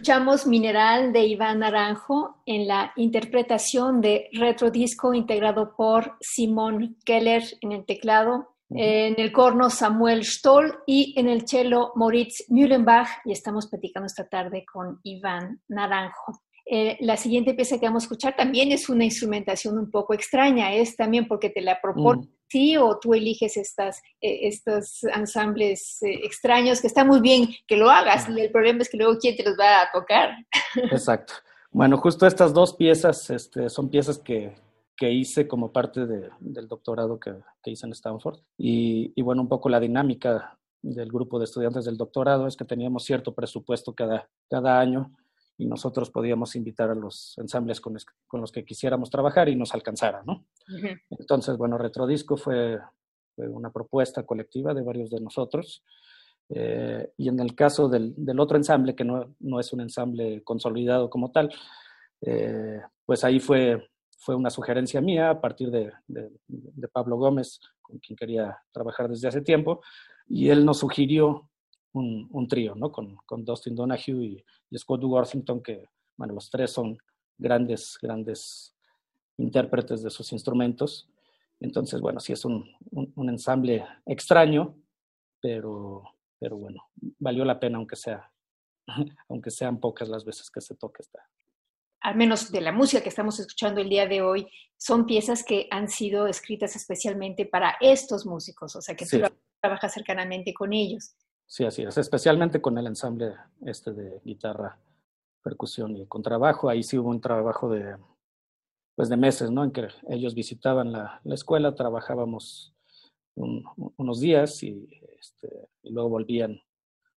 Escuchamos 0.00 0.46
Mineral 0.46 1.12
de 1.12 1.26
Iván 1.26 1.58
Naranjo 1.58 2.40
en 2.46 2.66
la 2.66 2.90
interpretación 2.96 4.00
de 4.00 4.30
Retro 4.32 4.70
Disco 4.70 5.12
integrado 5.12 5.76
por 5.76 6.16
Simón 6.22 6.96
Keller 7.04 7.42
en 7.60 7.72
el 7.72 7.84
teclado, 7.84 8.56
en 8.70 9.20
el 9.20 9.30
corno 9.30 9.68
Samuel 9.68 10.24
Stoll 10.24 10.74
y 10.86 11.12
en 11.18 11.28
el 11.28 11.46
cello 11.46 11.92
Moritz 11.96 12.46
Mühlenbach. 12.48 13.08
Y 13.26 13.32
estamos 13.32 13.66
platicando 13.66 14.06
esta 14.06 14.26
tarde 14.26 14.64
con 14.64 15.00
Iván 15.02 15.60
Naranjo. 15.68 16.40
Eh, 16.64 16.96
la 17.00 17.18
siguiente 17.18 17.52
pieza 17.52 17.78
que 17.78 17.84
vamos 17.84 18.04
a 18.04 18.06
escuchar 18.06 18.34
también 18.34 18.72
es 18.72 18.88
una 18.88 19.04
instrumentación 19.04 19.76
un 19.76 19.90
poco 19.90 20.14
extraña, 20.14 20.72
es 20.72 20.96
también 20.96 21.28
porque 21.28 21.50
te 21.50 21.60
la 21.60 21.78
propone 21.78 22.26
sí 22.50 22.76
o 22.76 22.98
tú 22.98 23.14
eliges 23.14 23.56
estas, 23.56 24.02
eh, 24.20 24.48
estos 24.48 25.04
ensambles 25.04 26.02
eh, 26.02 26.20
extraños 26.24 26.80
que 26.80 26.88
está 26.88 27.04
muy 27.04 27.20
bien 27.20 27.48
que 27.66 27.76
lo 27.76 27.90
hagas. 27.90 28.28
El 28.28 28.50
problema 28.50 28.82
es 28.82 28.88
que 28.88 28.96
luego 28.96 29.18
quién 29.18 29.36
te 29.36 29.44
los 29.44 29.58
va 29.58 29.82
a 29.82 29.90
tocar. 29.92 30.30
Exacto. 30.90 31.34
Bueno, 31.70 31.96
justo 31.98 32.26
estas 32.26 32.52
dos 32.52 32.74
piezas 32.74 33.30
este, 33.30 33.68
son 33.68 33.88
piezas 33.88 34.18
que, 34.18 34.54
que 34.96 35.10
hice 35.10 35.46
como 35.46 35.72
parte 35.72 36.06
de, 36.06 36.28
del 36.40 36.66
doctorado 36.66 37.20
que, 37.20 37.32
que, 37.62 37.70
hice 37.70 37.86
en 37.86 37.92
Stanford. 37.92 38.40
Y, 38.58 39.12
y, 39.14 39.22
bueno, 39.22 39.42
un 39.42 39.48
poco 39.48 39.68
la 39.68 39.78
dinámica 39.78 40.58
del 40.82 41.12
grupo 41.12 41.38
de 41.38 41.44
estudiantes 41.44 41.84
del 41.84 41.96
doctorado 41.96 42.46
es 42.46 42.56
que 42.56 42.64
teníamos 42.64 43.04
cierto 43.04 43.34
presupuesto 43.34 43.94
cada, 43.94 44.28
cada 44.48 44.80
año 44.80 45.12
y 45.60 45.66
nosotros 45.66 46.08
podíamos 46.10 46.56
invitar 46.56 46.88
a 46.88 46.94
los 46.94 47.36
ensambles 47.36 47.82
con, 47.82 47.94
con 48.26 48.40
los 48.40 48.50
que 48.50 48.64
quisiéramos 48.64 49.10
trabajar 49.10 49.46
y 49.50 49.56
nos 49.56 49.74
alcanzara, 49.74 50.22
¿no? 50.24 50.46
Entonces, 51.10 51.58
bueno, 51.58 51.76
Retrodisco 51.76 52.38
fue, 52.38 52.78
fue, 53.36 53.46
una 53.46 53.70
propuesta 53.70 54.22
colectiva 54.24 54.72
de 54.72 54.80
varios 54.80 55.10
de 55.10 55.20
nosotros. 55.20 55.84
Eh, 56.48 57.12
y 57.18 57.28
en 57.28 57.38
el 57.40 57.54
caso 57.54 57.90
del, 57.90 58.14
del 58.16 58.40
otro 58.40 58.56
ensamble, 58.56 58.94
que 58.94 59.04
no, 59.04 59.34
no, 59.40 59.60
es 59.60 59.70
un 59.74 59.82
ensamble 59.82 60.42
consolidado 60.44 61.10
como 61.10 61.30
tal, 61.30 61.52
eh, 62.22 62.80
pues 63.04 63.22
ahí 63.22 63.38
fue, 63.38 63.90
fue 64.16 64.34
una 64.34 64.48
sugerencia 64.48 65.02
mía 65.02 65.28
a 65.28 65.40
partir 65.42 65.70
de, 65.70 65.92
de, 66.08 66.30
de, 66.48 66.88
Pablo 66.88 67.18
Gómez, 67.18 67.60
con 67.82 67.98
quien 67.98 68.16
quería 68.16 68.56
trabajar 68.72 69.10
desde 69.10 69.28
hace 69.28 69.42
tiempo, 69.42 69.82
y 70.26 70.48
él 70.48 70.64
nos 70.64 70.78
sugirió 70.78 71.50
un, 71.92 72.28
un 72.30 72.48
trío, 72.48 72.74
¿no? 72.74 72.90
Con, 72.90 73.16
con 73.26 73.44
Dustin 73.44 73.74
Donahue 73.74 74.24
y, 74.24 74.44
y 74.70 74.78
Scott 74.78 75.02
Worthington, 75.04 75.62
que, 75.62 75.88
bueno, 76.16 76.34
los 76.34 76.48
tres 76.50 76.70
son 76.70 76.96
grandes, 77.36 77.98
grandes 78.00 78.76
intérpretes 79.36 80.02
de 80.02 80.10
sus 80.10 80.32
instrumentos. 80.32 81.08
Entonces, 81.58 82.00
bueno, 82.00 82.20
sí 82.20 82.32
es 82.32 82.44
un, 82.44 82.70
un, 82.90 83.12
un, 83.16 83.28
ensamble 83.28 83.84
extraño, 84.06 84.76
pero, 85.40 86.04
pero 86.38 86.56
bueno, 86.56 86.88
valió 87.18 87.44
la 87.44 87.58
pena 87.58 87.78
aunque 87.78 87.96
sea, 87.96 88.32
aunque 89.28 89.50
sean 89.50 89.80
pocas 89.80 90.08
las 90.08 90.24
veces 90.24 90.50
que 90.50 90.60
se 90.60 90.74
toque 90.74 91.02
esta. 91.02 91.20
Al 92.02 92.16
menos 92.16 92.50
de 92.50 92.62
la 92.62 92.72
música 92.72 93.02
que 93.02 93.10
estamos 93.10 93.38
escuchando 93.40 93.80
el 93.80 93.90
día 93.90 94.06
de 94.06 94.22
hoy, 94.22 94.46
son 94.78 95.04
piezas 95.04 95.44
que 95.44 95.68
han 95.70 95.88
sido 95.88 96.26
escritas 96.26 96.74
especialmente 96.74 97.44
para 97.44 97.76
estos 97.80 98.24
músicos, 98.24 98.74
o 98.74 98.80
sea 98.80 98.96
que 98.96 99.04
sí. 99.04 99.20
tú 99.20 99.28
trabajas 99.60 99.92
cercanamente 99.92 100.54
con 100.54 100.72
ellos. 100.72 101.14
Sí, 101.50 101.64
así 101.64 101.82
es, 101.82 101.98
especialmente 101.98 102.60
con 102.60 102.78
el 102.78 102.86
ensamble 102.86 103.34
este 103.66 103.92
de 103.92 104.20
guitarra, 104.24 104.78
percusión 105.42 105.96
y 105.96 106.06
contrabajo. 106.06 106.68
Ahí 106.68 106.84
sí 106.84 106.96
hubo 106.96 107.10
un 107.10 107.20
trabajo 107.20 107.68
de, 107.68 107.96
pues 108.94 109.08
de 109.08 109.16
meses, 109.16 109.50
¿no? 109.50 109.64
En 109.64 109.72
que 109.72 109.88
ellos 110.08 110.36
visitaban 110.36 110.92
la, 110.92 111.20
la 111.24 111.34
escuela, 111.34 111.74
trabajábamos 111.74 112.72
un, 113.34 113.64
unos 113.96 114.20
días 114.20 114.62
y, 114.62 114.88
este, 115.18 115.68
y, 115.82 115.90
luego 115.90 116.10
volvían 116.10 116.52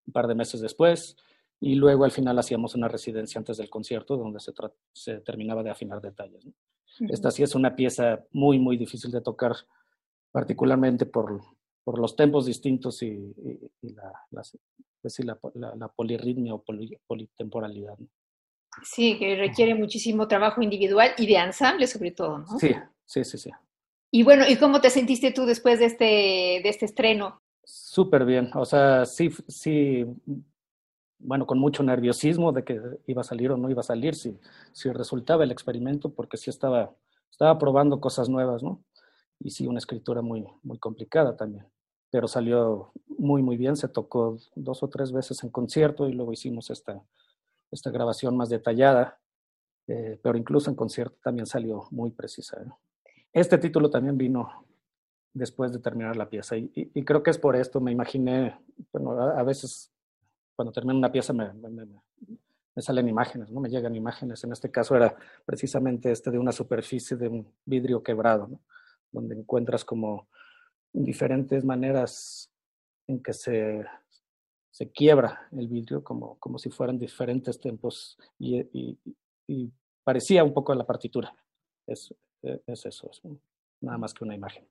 un 0.07 0.13
par 0.13 0.25
de 0.25 0.33
meses 0.33 0.61
después. 0.61 1.15
Y 1.59 1.75
luego 1.75 2.03
al 2.03 2.11
final 2.11 2.39
hacíamos 2.39 2.73
una 2.73 2.87
residencia 2.87 3.37
antes 3.37 3.57
del 3.57 3.69
concierto 3.69 4.17
donde 4.17 4.39
se, 4.39 4.51
se 4.93 5.19
terminaba 5.19 5.61
de 5.61 5.69
afinar 5.69 6.01
detalles. 6.01 6.43
¿no? 6.43 6.53
Uh 7.01 7.03
-huh. 7.05 7.13
Esta 7.13 7.29
sí 7.29 7.43
es 7.43 7.53
una 7.53 7.75
pieza 7.75 8.25
muy, 8.31 8.57
muy 8.57 8.77
difícil 8.77 9.11
de 9.11 9.21
tocar, 9.21 9.55
particularmente 10.31 11.05
por, 11.05 11.39
por 11.83 11.99
los 11.99 12.15
tempos 12.15 12.47
distintos 12.47 13.03
y, 13.03 13.09
y, 13.11 13.71
y 13.83 13.93
la, 13.93 14.12
las, 15.03 15.11
pues 15.11 15.13
sí, 15.13 15.23
la, 15.23 15.37
la, 15.55 15.75
la, 15.75 15.87
polirritmia 15.89 16.53
o 16.53 16.63
poli, 16.63 16.97
politemporalidad. 17.05 17.97
¿no? 17.97 18.07
Sí, 18.83 19.17
que 19.19 19.35
requiere 19.35 19.75
muchísimo 19.75 20.27
trabajo 20.27 20.61
individual 20.61 21.11
y 21.17 21.27
de 21.27 21.35
ensamble 21.35 21.87
sobre 21.87 22.11
todo, 22.11 22.39
¿no? 22.39 22.59
Sí, 22.59 22.73
sí, 23.05 23.23
sí, 23.23 23.37
sí. 23.37 23.51
Y 24.11 24.23
bueno, 24.23 24.45
¿y 24.47 24.57
cómo 24.57 24.81
te 24.81 24.89
sentiste 24.89 25.31
tú 25.31 25.45
después 25.45 25.79
de 25.79 25.85
este, 25.85 26.05
de 26.05 26.69
este 26.69 26.85
estreno? 26.85 27.39
Súper 27.63 28.25
bien, 28.25 28.49
o 28.55 28.65
sea, 28.65 29.05
sí, 29.05 29.29
sí, 29.47 30.05
bueno, 31.19 31.45
con 31.45 31.59
mucho 31.59 31.83
nerviosismo 31.83 32.51
de 32.51 32.63
que 32.63 32.81
iba 33.07 33.21
a 33.21 33.25
salir 33.25 33.51
o 33.51 33.57
no 33.57 33.69
iba 33.69 33.79
a 33.81 33.83
salir, 33.83 34.15
si, 34.15 34.37
si 34.71 34.91
resultaba 34.91 35.43
el 35.43 35.51
experimento, 35.51 36.13
porque 36.13 36.37
sí 36.37 36.49
estaba, 36.49 36.93
estaba 37.31 37.57
probando 37.57 38.01
cosas 38.01 38.27
nuevas, 38.27 38.63
¿no? 38.63 38.83
Y 39.39 39.51
sí, 39.51 39.65
una 39.67 39.79
escritura 39.79 40.21
muy, 40.21 40.45
muy 40.61 40.77
complicada 40.77 41.35
también 41.35 41.65
pero 42.13 42.27
salió 42.27 42.91
muy, 43.17 43.41
muy 43.41 43.57
bien. 43.57 43.75
Se 43.75 43.87
tocó 43.87 44.37
dos 44.53 44.83
o 44.83 44.87
tres 44.87 45.11
veces 45.11 45.43
en 45.43 45.49
concierto 45.49 46.07
y 46.07 46.13
luego 46.13 46.31
hicimos 46.31 46.69
esta, 46.69 47.01
esta 47.71 47.89
grabación 47.89 48.37
más 48.37 48.49
detallada, 48.49 49.17
eh, 49.87 50.19
pero 50.21 50.37
incluso 50.37 50.69
en 50.69 50.75
concierto 50.75 51.17
también 51.23 51.47
salió 51.47 51.87
muy 51.89 52.11
precisa. 52.11 52.61
¿eh? 52.61 52.69
Este 53.33 53.57
título 53.57 53.89
también 53.89 54.15
vino 54.15 54.63
después 55.33 55.73
de 55.73 55.79
terminar 55.79 56.15
la 56.15 56.29
pieza 56.29 56.55
y, 56.55 56.69
creo 57.03 57.23
que 57.23 57.31
es 57.31 57.39
por 57.39 57.55
esto, 57.55 57.81
me 57.81 57.91
imaginé, 57.91 58.59
bueno, 58.91 59.19
a, 59.19 59.41
veces 59.41 59.91
cuando 60.55 60.71
termino 60.71 60.99
una 60.99 61.11
pieza 61.11 61.33
me, 61.33 61.51
me, 61.51 61.87
salen 62.77 63.09
imágenes, 63.09 63.49
¿no? 63.49 63.59
Me 63.59 63.69
llegan 63.69 63.95
imágenes. 63.95 64.43
En 64.43 64.51
este 64.51 64.69
caso 64.69 64.95
era 64.95 65.15
precisamente 65.45 66.11
este 66.11 66.29
de 66.29 66.37
una 66.37 66.51
superficie 66.51 67.17
de 67.17 67.27
un 67.27 67.47
vidrio 67.65 68.03
quebrado. 68.03 68.51
Donde 69.11 69.35
encuentras 69.35 69.83
como 69.83 70.27
diferentes 70.93 71.65
maneras 71.65 72.49
en 73.07 73.21
que 73.21 73.33
se, 73.33 73.83
se 74.71 74.91
quiebra 74.91 75.47
el 75.51 75.67
vidrio, 75.67 76.03
como, 76.03 76.37
como 76.39 76.57
si 76.57 76.69
fueran 76.69 76.97
diferentes 76.97 77.59
tempos, 77.59 78.17
y, 78.39 78.59
y, 78.71 78.99
y 79.47 79.71
parecía 80.03 80.43
un 80.43 80.53
poco 80.53 80.71
a 80.71 80.75
la 80.75 80.85
partitura. 80.85 81.35
Es, 81.85 82.13
es 82.41 82.85
eso, 82.85 83.09
es 83.11 83.21
nada 83.81 83.97
más 83.97 84.13
que 84.13 84.23
una 84.23 84.35
imagen. 84.35 84.65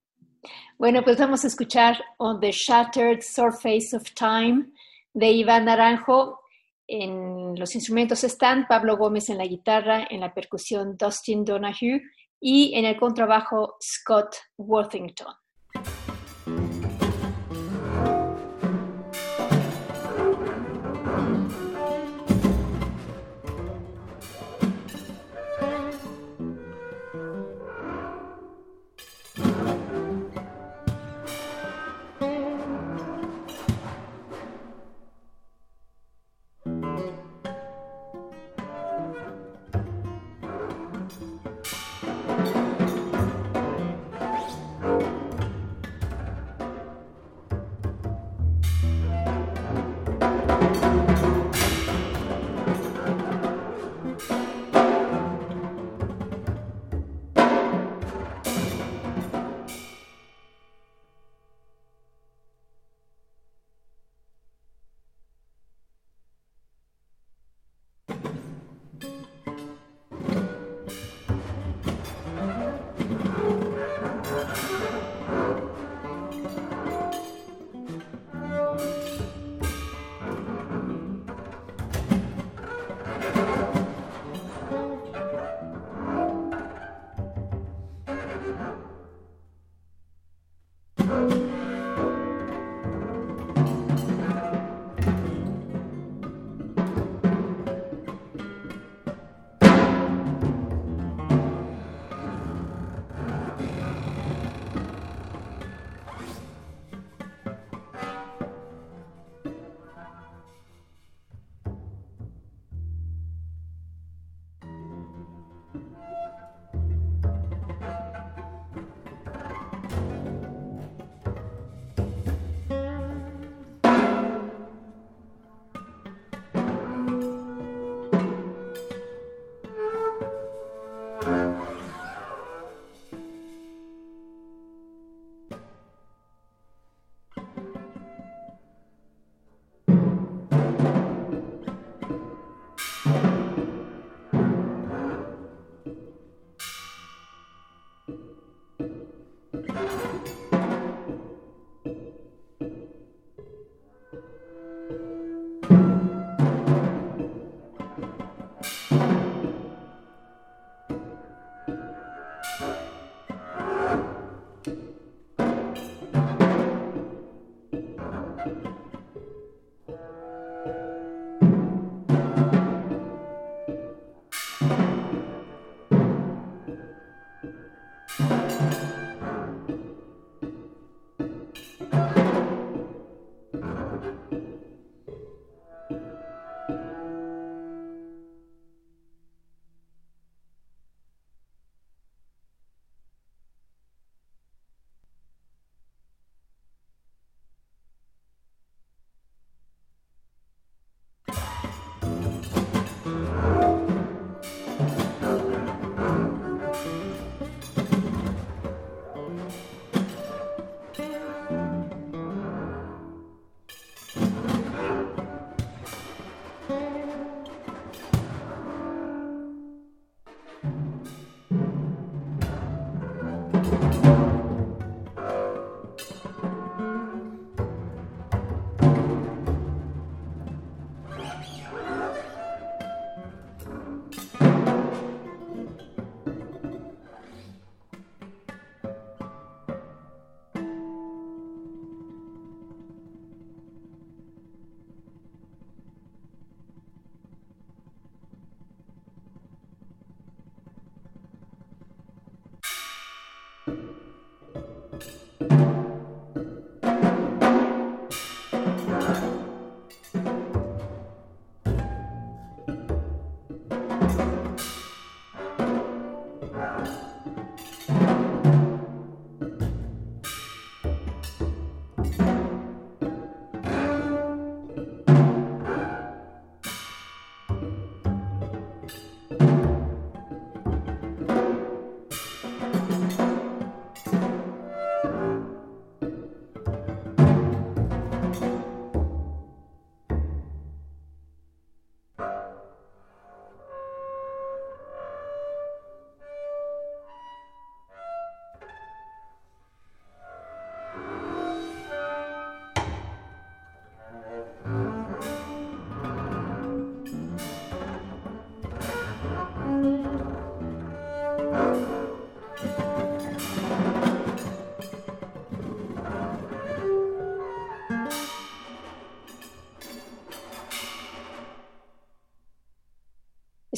Bueno, 0.78 1.02
pues 1.04 1.18
vamos 1.18 1.44
a 1.44 1.48
escuchar 1.48 1.96
On 2.18 2.40
the 2.40 2.50
Shattered 2.50 3.20
Surface 3.20 3.94
of 3.94 4.02
Time 4.14 4.72
de 5.12 5.30
Iván 5.30 5.66
Naranjo. 5.66 6.40
En 6.86 7.54
los 7.58 7.74
instrumentos 7.74 8.24
están 8.24 8.66
Pablo 8.66 8.96
Gómez 8.96 9.28
en 9.28 9.38
la 9.38 9.46
guitarra, 9.46 10.06
en 10.10 10.20
la 10.20 10.34
percusión 10.34 10.96
Dustin 10.96 11.44
Donahue 11.44 12.02
y 12.40 12.74
en 12.74 12.84
el 12.86 12.98
contrabajo 12.98 13.76
Scott 13.80 14.34
Worthington. 14.58 15.32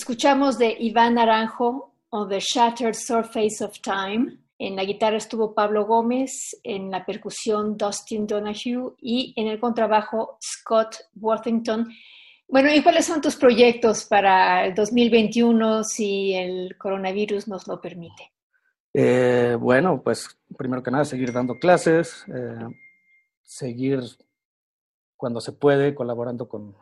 Escuchamos 0.05 0.59
de 0.59 0.77
Iván 0.81 1.15
Naranjo, 1.15 1.95
On 2.11 2.29
the 2.29 2.39
Shattered 2.39 2.93
Surface 2.93 3.65
of 3.65 3.81
Time. 3.81 4.37
En 4.59 4.77
la 4.77 4.85
guitarra 4.85 5.17
estuvo 5.17 5.55
Pablo 5.55 5.87
Gómez, 5.87 6.61
en 6.63 6.91
la 6.91 7.07
percusión 7.07 7.79
Dustin 7.79 8.27
Donahue 8.27 8.97
y 9.01 9.33
en 9.35 9.47
el 9.47 9.59
contrabajo 9.59 10.37
Scott 10.43 10.97
Worthington. 11.19 11.89
Bueno, 12.47 12.71
¿y 12.75 12.83
cuáles 12.83 13.07
son 13.07 13.23
tus 13.23 13.37
proyectos 13.37 14.05
para 14.05 14.67
el 14.67 14.75
2021 14.75 15.85
si 15.85 16.35
el 16.35 16.77
coronavirus 16.77 17.49
nos 17.49 17.67
lo 17.67 17.81
permite? 17.81 18.31
Eh, 18.93 19.57
bueno, 19.59 20.03
pues 20.03 20.29
primero 20.55 20.83
que 20.83 20.91
nada, 20.91 21.07
seguir 21.07 21.33
dando 21.33 21.59
clases, 21.59 22.27
eh, 22.29 22.69
seguir 23.43 24.01
cuando 25.17 25.41
se 25.41 25.53
puede 25.53 25.95
colaborando 25.95 26.47
con, 26.47 26.77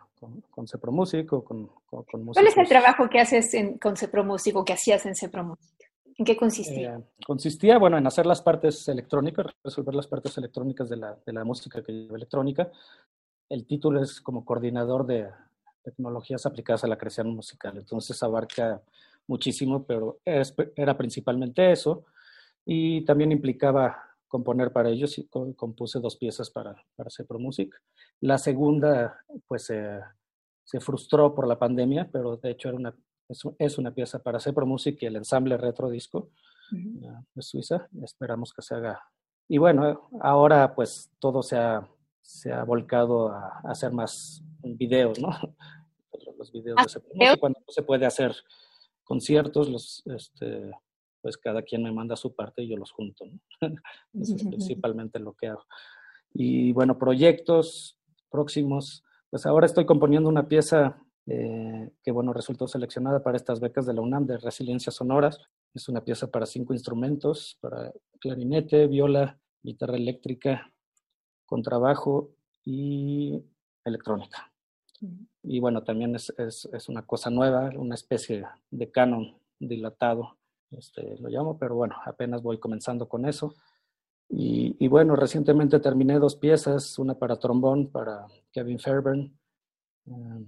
con, 0.51 0.69
Cepro 0.69 0.93
Músico, 0.93 1.45
con, 1.45 1.69
con, 1.87 2.05
¿Cuál 2.05 2.47
es 2.47 2.57
el 2.57 2.69
trabajo 2.69 3.09
que 3.09 3.21
haces 3.21 3.53
en, 3.55 3.79
con 3.79 3.97
Cepro 3.97 4.25
Músico, 4.25 4.65
que 4.65 4.73
hacías 4.73 5.05
en 5.07 5.15
Cepro 5.15 5.45
Músico? 5.45 5.85
¿En 6.17 6.25
qué 6.25 6.37
consistía? 6.37 6.97
Eh, 6.97 7.05
consistía, 7.27 7.79
bueno, 7.79 7.99
en 7.99 8.07
hacer 8.07 8.27
las 8.27 8.43
partes 8.43 8.87
electrónicas, 8.89 9.47
resolver 9.65 9.95
las 9.95 10.07
partes 10.07 10.37
electrónicas 10.39 10.89
de 10.89 10.97
la, 10.97 11.17
de 11.25 11.33
la 11.33 11.45
música 11.45 11.83
que 11.83 11.93
lleva 11.93 12.17
electrónica. 12.17 12.71
El 13.49 13.67
título 13.67 14.03
es 14.03 14.21
como 14.21 14.45
coordinador 14.45 15.07
de 15.07 15.29
tecnologías 15.83 16.47
aplicadas 16.47 16.85
a 16.85 16.89
la 16.89 16.99
creación 16.99 17.35
musical, 17.35 17.77
entonces 17.77 18.23
abarca 18.23 18.81
muchísimo, 19.27 19.85
pero 19.85 20.19
era 20.25 20.97
principalmente 20.97 21.73
eso. 21.73 22.05
Y 22.65 23.05
también 23.05 23.33
implicaba 23.33 24.12
componer 24.33 24.73
para 24.73 24.89
ellos 24.89 25.19
y 25.19 25.29
compuse 25.29 26.01
dos 26.01 26.17
piezas 26.17 26.49
para, 26.49 26.83
para 26.97 27.11
Cepro 27.11 27.39
Music. 27.39 27.71
La 28.21 28.39
segunda, 28.39 29.23
pues, 29.47 29.65
se 29.67 30.81
frustró 30.81 31.35
por 31.35 31.47
la 31.47 31.59
pandemia, 31.59 32.09
pero 32.11 32.39
de 32.39 32.51
hecho 32.51 32.71
era 32.71 32.79
una, 32.79 32.95
es, 33.59 33.77
una 33.77 33.93
pieza 33.93 34.23
para 34.23 34.41
Cepro 34.41 34.65
Music 34.65 34.97
y 35.03 35.07
el 35.07 35.17
ensamble 35.17 35.59
Retro 35.59 35.91
Disco 35.91 36.31
de 36.71 37.43
Suiza. 37.43 37.91
Esperamos 38.03 38.55
que 38.55 38.63
se 38.63 38.75
haga. 38.75 39.03
Y 39.49 39.59
bueno, 39.59 40.09
ahora 40.23 40.75
pues 40.75 41.11
todo 41.19 41.43
se 41.43 41.59
ha, 41.59 41.87
se 42.23 42.55
ha 42.55 42.65
volcado 42.65 43.29
a, 43.29 43.61
hacer 43.65 43.93
más 43.93 44.43
videos, 44.63 45.21
¿no? 45.21 45.29
Los 46.39 46.51
videos 46.51 46.79
de 46.83 46.89
Cepro 46.89 47.11
Music, 47.15 47.39
cuando 47.39 47.61
se 47.69 47.83
puede 47.83 48.07
hacer 48.07 48.35
conciertos, 49.05 49.69
los, 49.69 50.03
este, 50.07 50.73
pues 51.23 51.39
cada 51.39 51.63
quien 51.63 51.83
me 51.83 51.93
manda 51.93 52.17
su 52.17 52.35
parte 52.35 52.63
y 52.63 52.69
yo 52.69 52.77
los 52.77 52.91
junto. 52.91 53.25
¿no? 53.25 53.41
Eso 54.21 54.37
es 54.37 54.45
principalmente 54.45 55.19
lo 55.19 55.35
que 55.35 55.47
hago. 55.47 55.65
Y 56.35 56.73
bueno, 56.73 56.99
proyectos 56.99 57.97
próximos. 58.31 59.05
Pues 59.31 59.47
ahora 59.47 59.67
estoy 59.67 59.87
componiendo 59.87 60.29
una 60.29 60.49
pieza 60.49 61.01
eh, 61.27 61.91
que, 62.03 62.11
bueno, 62.11 62.33
resultó 62.33 62.67
seleccionada 62.67 63.23
para 63.23 63.37
estas 63.37 63.61
becas 63.61 63.87
de 63.87 63.95
la 63.95 64.01
UNAM 64.01 64.27
de 64.27 64.39
Resiliencia 64.39 64.91
Sonoras. 64.91 65.39
Es 65.73 65.89
una 65.89 66.05
pieza 66.05 66.31
para 66.31 66.47
cinco 66.47 66.73
instrumentos, 66.73 67.57
para 67.61 67.93
clarinete, 68.19 68.89
viola, 68.89 69.39
guitarra 69.63 69.97
eléctrica, 69.97 70.73
contrabajo 71.47 72.35
y 72.65 73.41
electrónica. 73.85 74.53
Y 75.43 75.61
bueno, 75.61 75.83
también 75.83 76.15
es, 76.15 76.33
es, 76.39 76.69
es, 76.73 76.89
una 76.89 77.05
cosa 77.05 77.31
nueva, 77.31 77.71
una 77.77 77.95
especie 77.95 78.45
de 78.71 78.91
canon 78.91 79.37
dilatado 79.59 80.37
este, 80.77 81.17
lo 81.19 81.29
llamo, 81.29 81.59
pero 81.59 81.75
bueno, 81.75 81.97
apenas 82.05 82.43
voy 82.43 82.59
comenzando 82.59 83.09
con 83.09 83.27
eso. 83.27 83.55
Y, 84.35 84.89
bueno, 84.89 85.15
recientemente 85.15 85.79
terminé 85.79 86.19
dos 86.19 86.37
piezas, 86.37 86.99
una 86.99 87.15
para 87.15 87.39
trombón, 87.39 87.89
para 87.89 88.27
Kevin 88.51 88.79
Fairburn, 88.79 89.39
eh, 90.07 90.47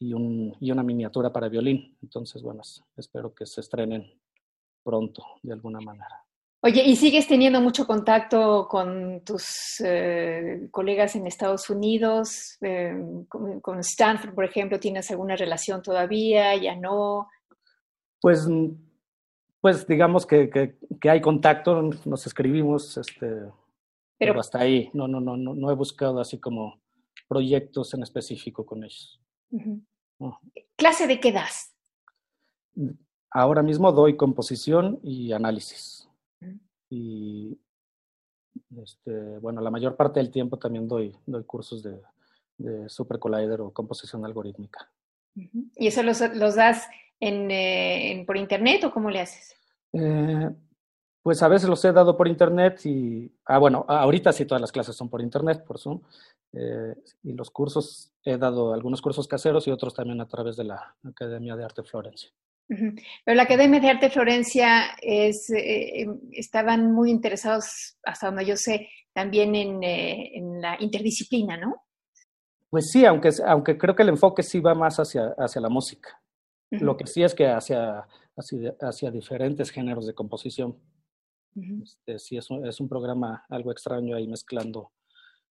y, 0.00 0.12
un, 0.12 0.56
y, 0.58 0.72
una 0.72 0.82
miniatura 0.82 1.32
para 1.32 1.48
violín. 1.48 1.96
Entonces, 2.02 2.42
bueno, 2.42 2.62
espero 2.96 3.32
que 3.32 3.46
se 3.46 3.60
estrenen 3.60 4.12
pronto, 4.82 5.24
de 5.40 5.52
alguna 5.52 5.80
manera. 5.80 6.24
Oye, 6.62 6.82
¿y 6.84 6.96
sigues 6.96 7.28
teniendo 7.28 7.60
mucho 7.60 7.86
contacto 7.86 8.66
con 8.68 9.22
tus 9.24 9.80
eh, 9.84 10.68
colegas 10.72 11.14
en 11.14 11.28
Estados 11.28 11.70
Unidos? 11.70 12.58
Eh, 12.60 13.24
con, 13.28 13.60
con, 13.60 13.78
Stanford, 13.78 14.34
por 14.34 14.44
ejemplo, 14.44 14.80
¿tienes 14.80 15.10
alguna 15.12 15.36
relación 15.36 15.80
todavía? 15.80 16.56
¿Ya 16.56 16.74
no? 16.74 17.28
Pues 18.20 18.46
pues 19.60 19.86
digamos 19.86 20.26
que, 20.26 20.48
que, 20.48 21.10
hay 21.10 21.20
contacto, 21.20 21.82
nos 22.04 22.26
escribimos, 22.26 22.96
este, 22.96 23.50
pero, 24.18 24.40
hasta 24.40 24.60
ahí, 24.60 24.90
no, 24.92 25.08
no, 25.08 25.20
no, 25.20 25.36
no, 25.36 25.54
no 25.54 25.70
he 25.70 25.74
buscado 25.74 26.20
así 26.20 26.38
como 26.38 26.80
proyectos 27.28 27.94
en 27.94 28.02
específico 28.02 28.64
con 28.64 28.84
ellos. 28.84 29.20
¿Clase 30.76 31.06
de 31.06 31.20
qué 31.20 31.32
das? 31.32 31.74
Ahora 33.30 33.62
mismo 33.62 33.92
doy 33.92 34.16
composición 34.16 34.98
y 35.02 35.32
análisis. 35.32 36.08
Y 36.88 37.58
este, 38.82 39.38
bueno, 39.38 39.60
la 39.60 39.70
mayor 39.70 39.96
parte 39.96 40.20
del 40.20 40.30
tiempo 40.30 40.58
también 40.58 40.88
doy, 40.88 41.14
doy 41.26 41.44
cursos 41.44 41.82
de, 41.82 42.00
de 42.58 42.88
Super 42.88 43.18
Collider 43.18 43.60
o 43.60 43.72
composición 43.72 44.24
algorítmica. 44.24 44.90
¿Y 45.34 45.86
eso 45.86 46.02
los, 46.02 46.20
los 46.34 46.56
das 46.56 46.86
eh, 47.20 48.12
en, 48.12 48.24
por 48.24 48.36
internet 48.36 48.84
o 48.84 48.90
cómo 48.90 49.10
le 49.10 49.20
haces? 49.20 49.54
Eh, 49.92 50.48
pues 51.22 51.42
a 51.42 51.48
veces 51.48 51.68
los 51.68 51.84
he 51.84 51.92
dado 51.92 52.16
por 52.16 52.28
internet 52.28 52.80
y, 52.84 53.30
ah, 53.44 53.58
bueno, 53.58 53.84
ahorita 53.86 54.32
sí 54.32 54.46
todas 54.46 54.60
las 54.60 54.72
clases 54.72 54.96
son 54.96 55.10
por 55.10 55.20
internet, 55.20 55.64
por 55.66 55.78
Zoom. 55.78 56.00
Eh, 56.52 56.94
y 57.22 57.32
los 57.32 57.50
cursos, 57.50 58.12
he 58.24 58.36
dado 58.36 58.72
algunos 58.72 59.02
cursos 59.02 59.28
caseros 59.28 59.68
y 59.68 59.70
otros 59.70 59.94
también 59.94 60.20
a 60.20 60.26
través 60.26 60.56
de 60.56 60.64
la 60.64 60.96
Academia 61.04 61.56
de 61.56 61.64
Arte 61.64 61.82
Florencia. 61.82 62.30
Pero 62.66 63.34
la 63.34 63.42
Academia 63.42 63.80
de 63.80 63.90
Arte 63.90 64.10
Florencia 64.10 64.96
es, 65.02 65.52
estaban 66.30 66.92
muy 66.92 67.10
interesados, 67.10 67.98
hasta 68.04 68.26
donde 68.28 68.46
yo 68.46 68.56
sé, 68.56 68.88
también 69.12 69.54
en, 69.56 69.82
en, 69.82 70.60
la 70.60 70.76
interdisciplina, 70.78 71.56
¿no? 71.56 71.82
Pues 72.70 72.90
sí, 72.92 73.04
aunque, 73.04 73.30
aunque 73.44 73.76
creo 73.76 73.96
que 73.96 74.04
el 74.04 74.10
enfoque 74.10 74.44
sí 74.44 74.60
va 74.60 74.74
más 74.74 74.98
hacia, 75.00 75.34
hacia 75.36 75.60
la 75.60 75.68
música. 75.68 76.19
Lo 76.70 76.96
que 76.96 77.06
sí 77.06 77.22
es 77.22 77.34
que 77.34 77.48
hacia, 77.48 78.06
hacia, 78.36 78.76
hacia 78.80 79.10
diferentes 79.10 79.70
géneros 79.70 80.06
de 80.06 80.14
composición. 80.14 80.78
este, 81.82 82.18
sí, 82.18 82.36
es 82.36 82.48
un, 82.50 82.66
es 82.66 82.80
un 82.80 82.88
programa 82.88 83.44
algo 83.48 83.72
extraño 83.72 84.16
ahí 84.16 84.28
mezclando 84.28 84.92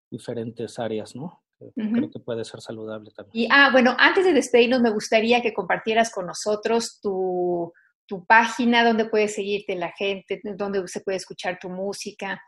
diferentes 0.10 0.78
áreas, 0.80 1.16
¿no? 1.16 1.42
Creo 1.76 2.12
que 2.12 2.20
puede 2.20 2.46
ser 2.46 2.62
saludable 2.62 3.10
también. 3.12 3.32
Y, 3.34 3.48
ah, 3.52 3.70
bueno, 3.72 3.96
antes 3.98 4.26
de 4.26 4.34
despedirnos, 4.34 4.80
me 4.80 4.92
gustaría 4.92 5.42
que 5.42 5.54
compartieras 5.54 6.12
con 6.12 6.28
nosotros 6.28 7.00
tu, 7.02 7.74
tu 8.06 8.26
página, 8.26 8.86
donde 8.86 9.06
puede 9.06 9.28
seguirte 9.28 9.76
la 9.76 9.92
gente, 9.92 10.40
donde 10.56 10.88
se 10.88 11.02
puede 11.02 11.18
escuchar 11.18 11.58
tu 11.60 11.70
música, 11.70 12.40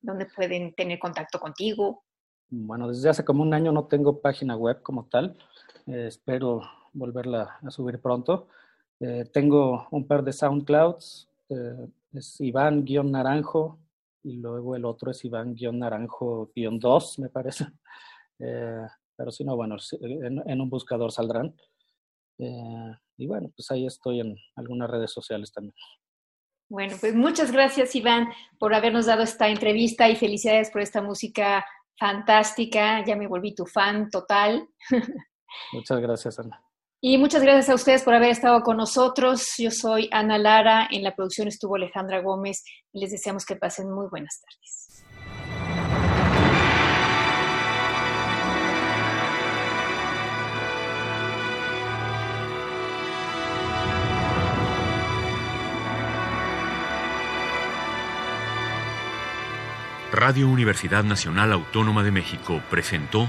donde 0.00 0.26
pueden 0.34 0.74
tener 0.74 0.98
contacto 0.98 1.38
contigo. 1.38 2.02
Bueno, 2.48 2.88
desde 2.88 3.10
hace 3.10 3.24
como 3.24 3.42
un 3.42 3.52
año 3.52 3.72
no 3.72 3.86
tengo 3.88 4.20
página 4.20 4.56
web 4.56 4.80
como 4.82 5.06
tal. 5.06 5.36
Eh, 5.86 6.06
espero 6.08 6.62
volverla 6.96 7.58
a 7.62 7.70
subir 7.70 8.00
pronto. 8.00 8.48
Eh, 8.98 9.26
tengo 9.32 9.86
un 9.90 10.06
par 10.06 10.24
de 10.24 10.32
SoundClouds, 10.32 11.28
eh, 11.50 11.86
es 12.14 12.40
Iván-Naranjo 12.40 13.78
y 14.22 14.36
luego 14.38 14.74
el 14.74 14.84
otro 14.84 15.10
es 15.10 15.24
Iván-Naranjo-2, 15.24 17.18
me 17.20 17.28
parece. 17.28 17.66
Eh, 18.38 18.86
pero 19.16 19.30
si 19.30 19.44
no, 19.44 19.56
bueno, 19.56 19.76
en, 20.02 20.60
un 20.60 20.68
buscador 20.68 21.10
saldrán. 21.10 21.56
y 22.36 23.26
bueno, 23.26 23.50
pues 23.56 23.70
ahí 23.70 23.86
estoy 23.86 24.20
en 24.20 24.36
algunas 24.56 24.90
redes 24.90 25.10
sociales 25.10 25.50
también. 25.50 25.74
Bueno, 26.68 26.96
pues 27.00 27.14
muchas 27.14 27.50
gracias 27.50 27.96
Iván 27.96 28.28
por 28.58 28.74
habernos 28.74 29.06
dado 29.06 29.22
esta 29.22 29.48
entrevista 29.48 30.06
y 30.10 30.16
felicidades 30.16 30.70
por 30.70 30.82
esta 30.82 31.00
música 31.00 31.64
fantástica. 31.98 33.02
Ya 33.06 33.16
me 33.16 33.26
volví 33.26 33.54
tu 33.54 33.64
fan 33.64 34.10
total. 34.10 34.68
Muchas 35.72 35.98
gracias, 35.98 36.38
Ana. 36.38 36.65
Y 37.08 37.18
muchas 37.18 37.40
gracias 37.40 37.68
a 37.68 37.74
ustedes 37.76 38.02
por 38.02 38.14
haber 38.14 38.30
estado 38.30 38.62
con 38.62 38.78
nosotros. 38.78 39.54
Yo 39.58 39.70
soy 39.70 40.08
Ana 40.10 40.38
Lara, 40.38 40.88
en 40.90 41.04
la 41.04 41.14
producción 41.14 41.46
estuvo 41.46 41.76
Alejandra 41.76 42.20
Gómez 42.20 42.64
y 42.92 42.98
les 42.98 43.12
deseamos 43.12 43.44
que 43.44 43.54
pasen 43.54 43.88
muy 43.88 44.08
buenas 44.10 44.42
tardes. 44.42 45.04
Radio 60.10 60.48
Universidad 60.48 61.04
Nacional 61.04 61.52
Autónoma 61.52 62.02
de 62.02 62.10
México 62.10 62.60
presentó 62.68 63.28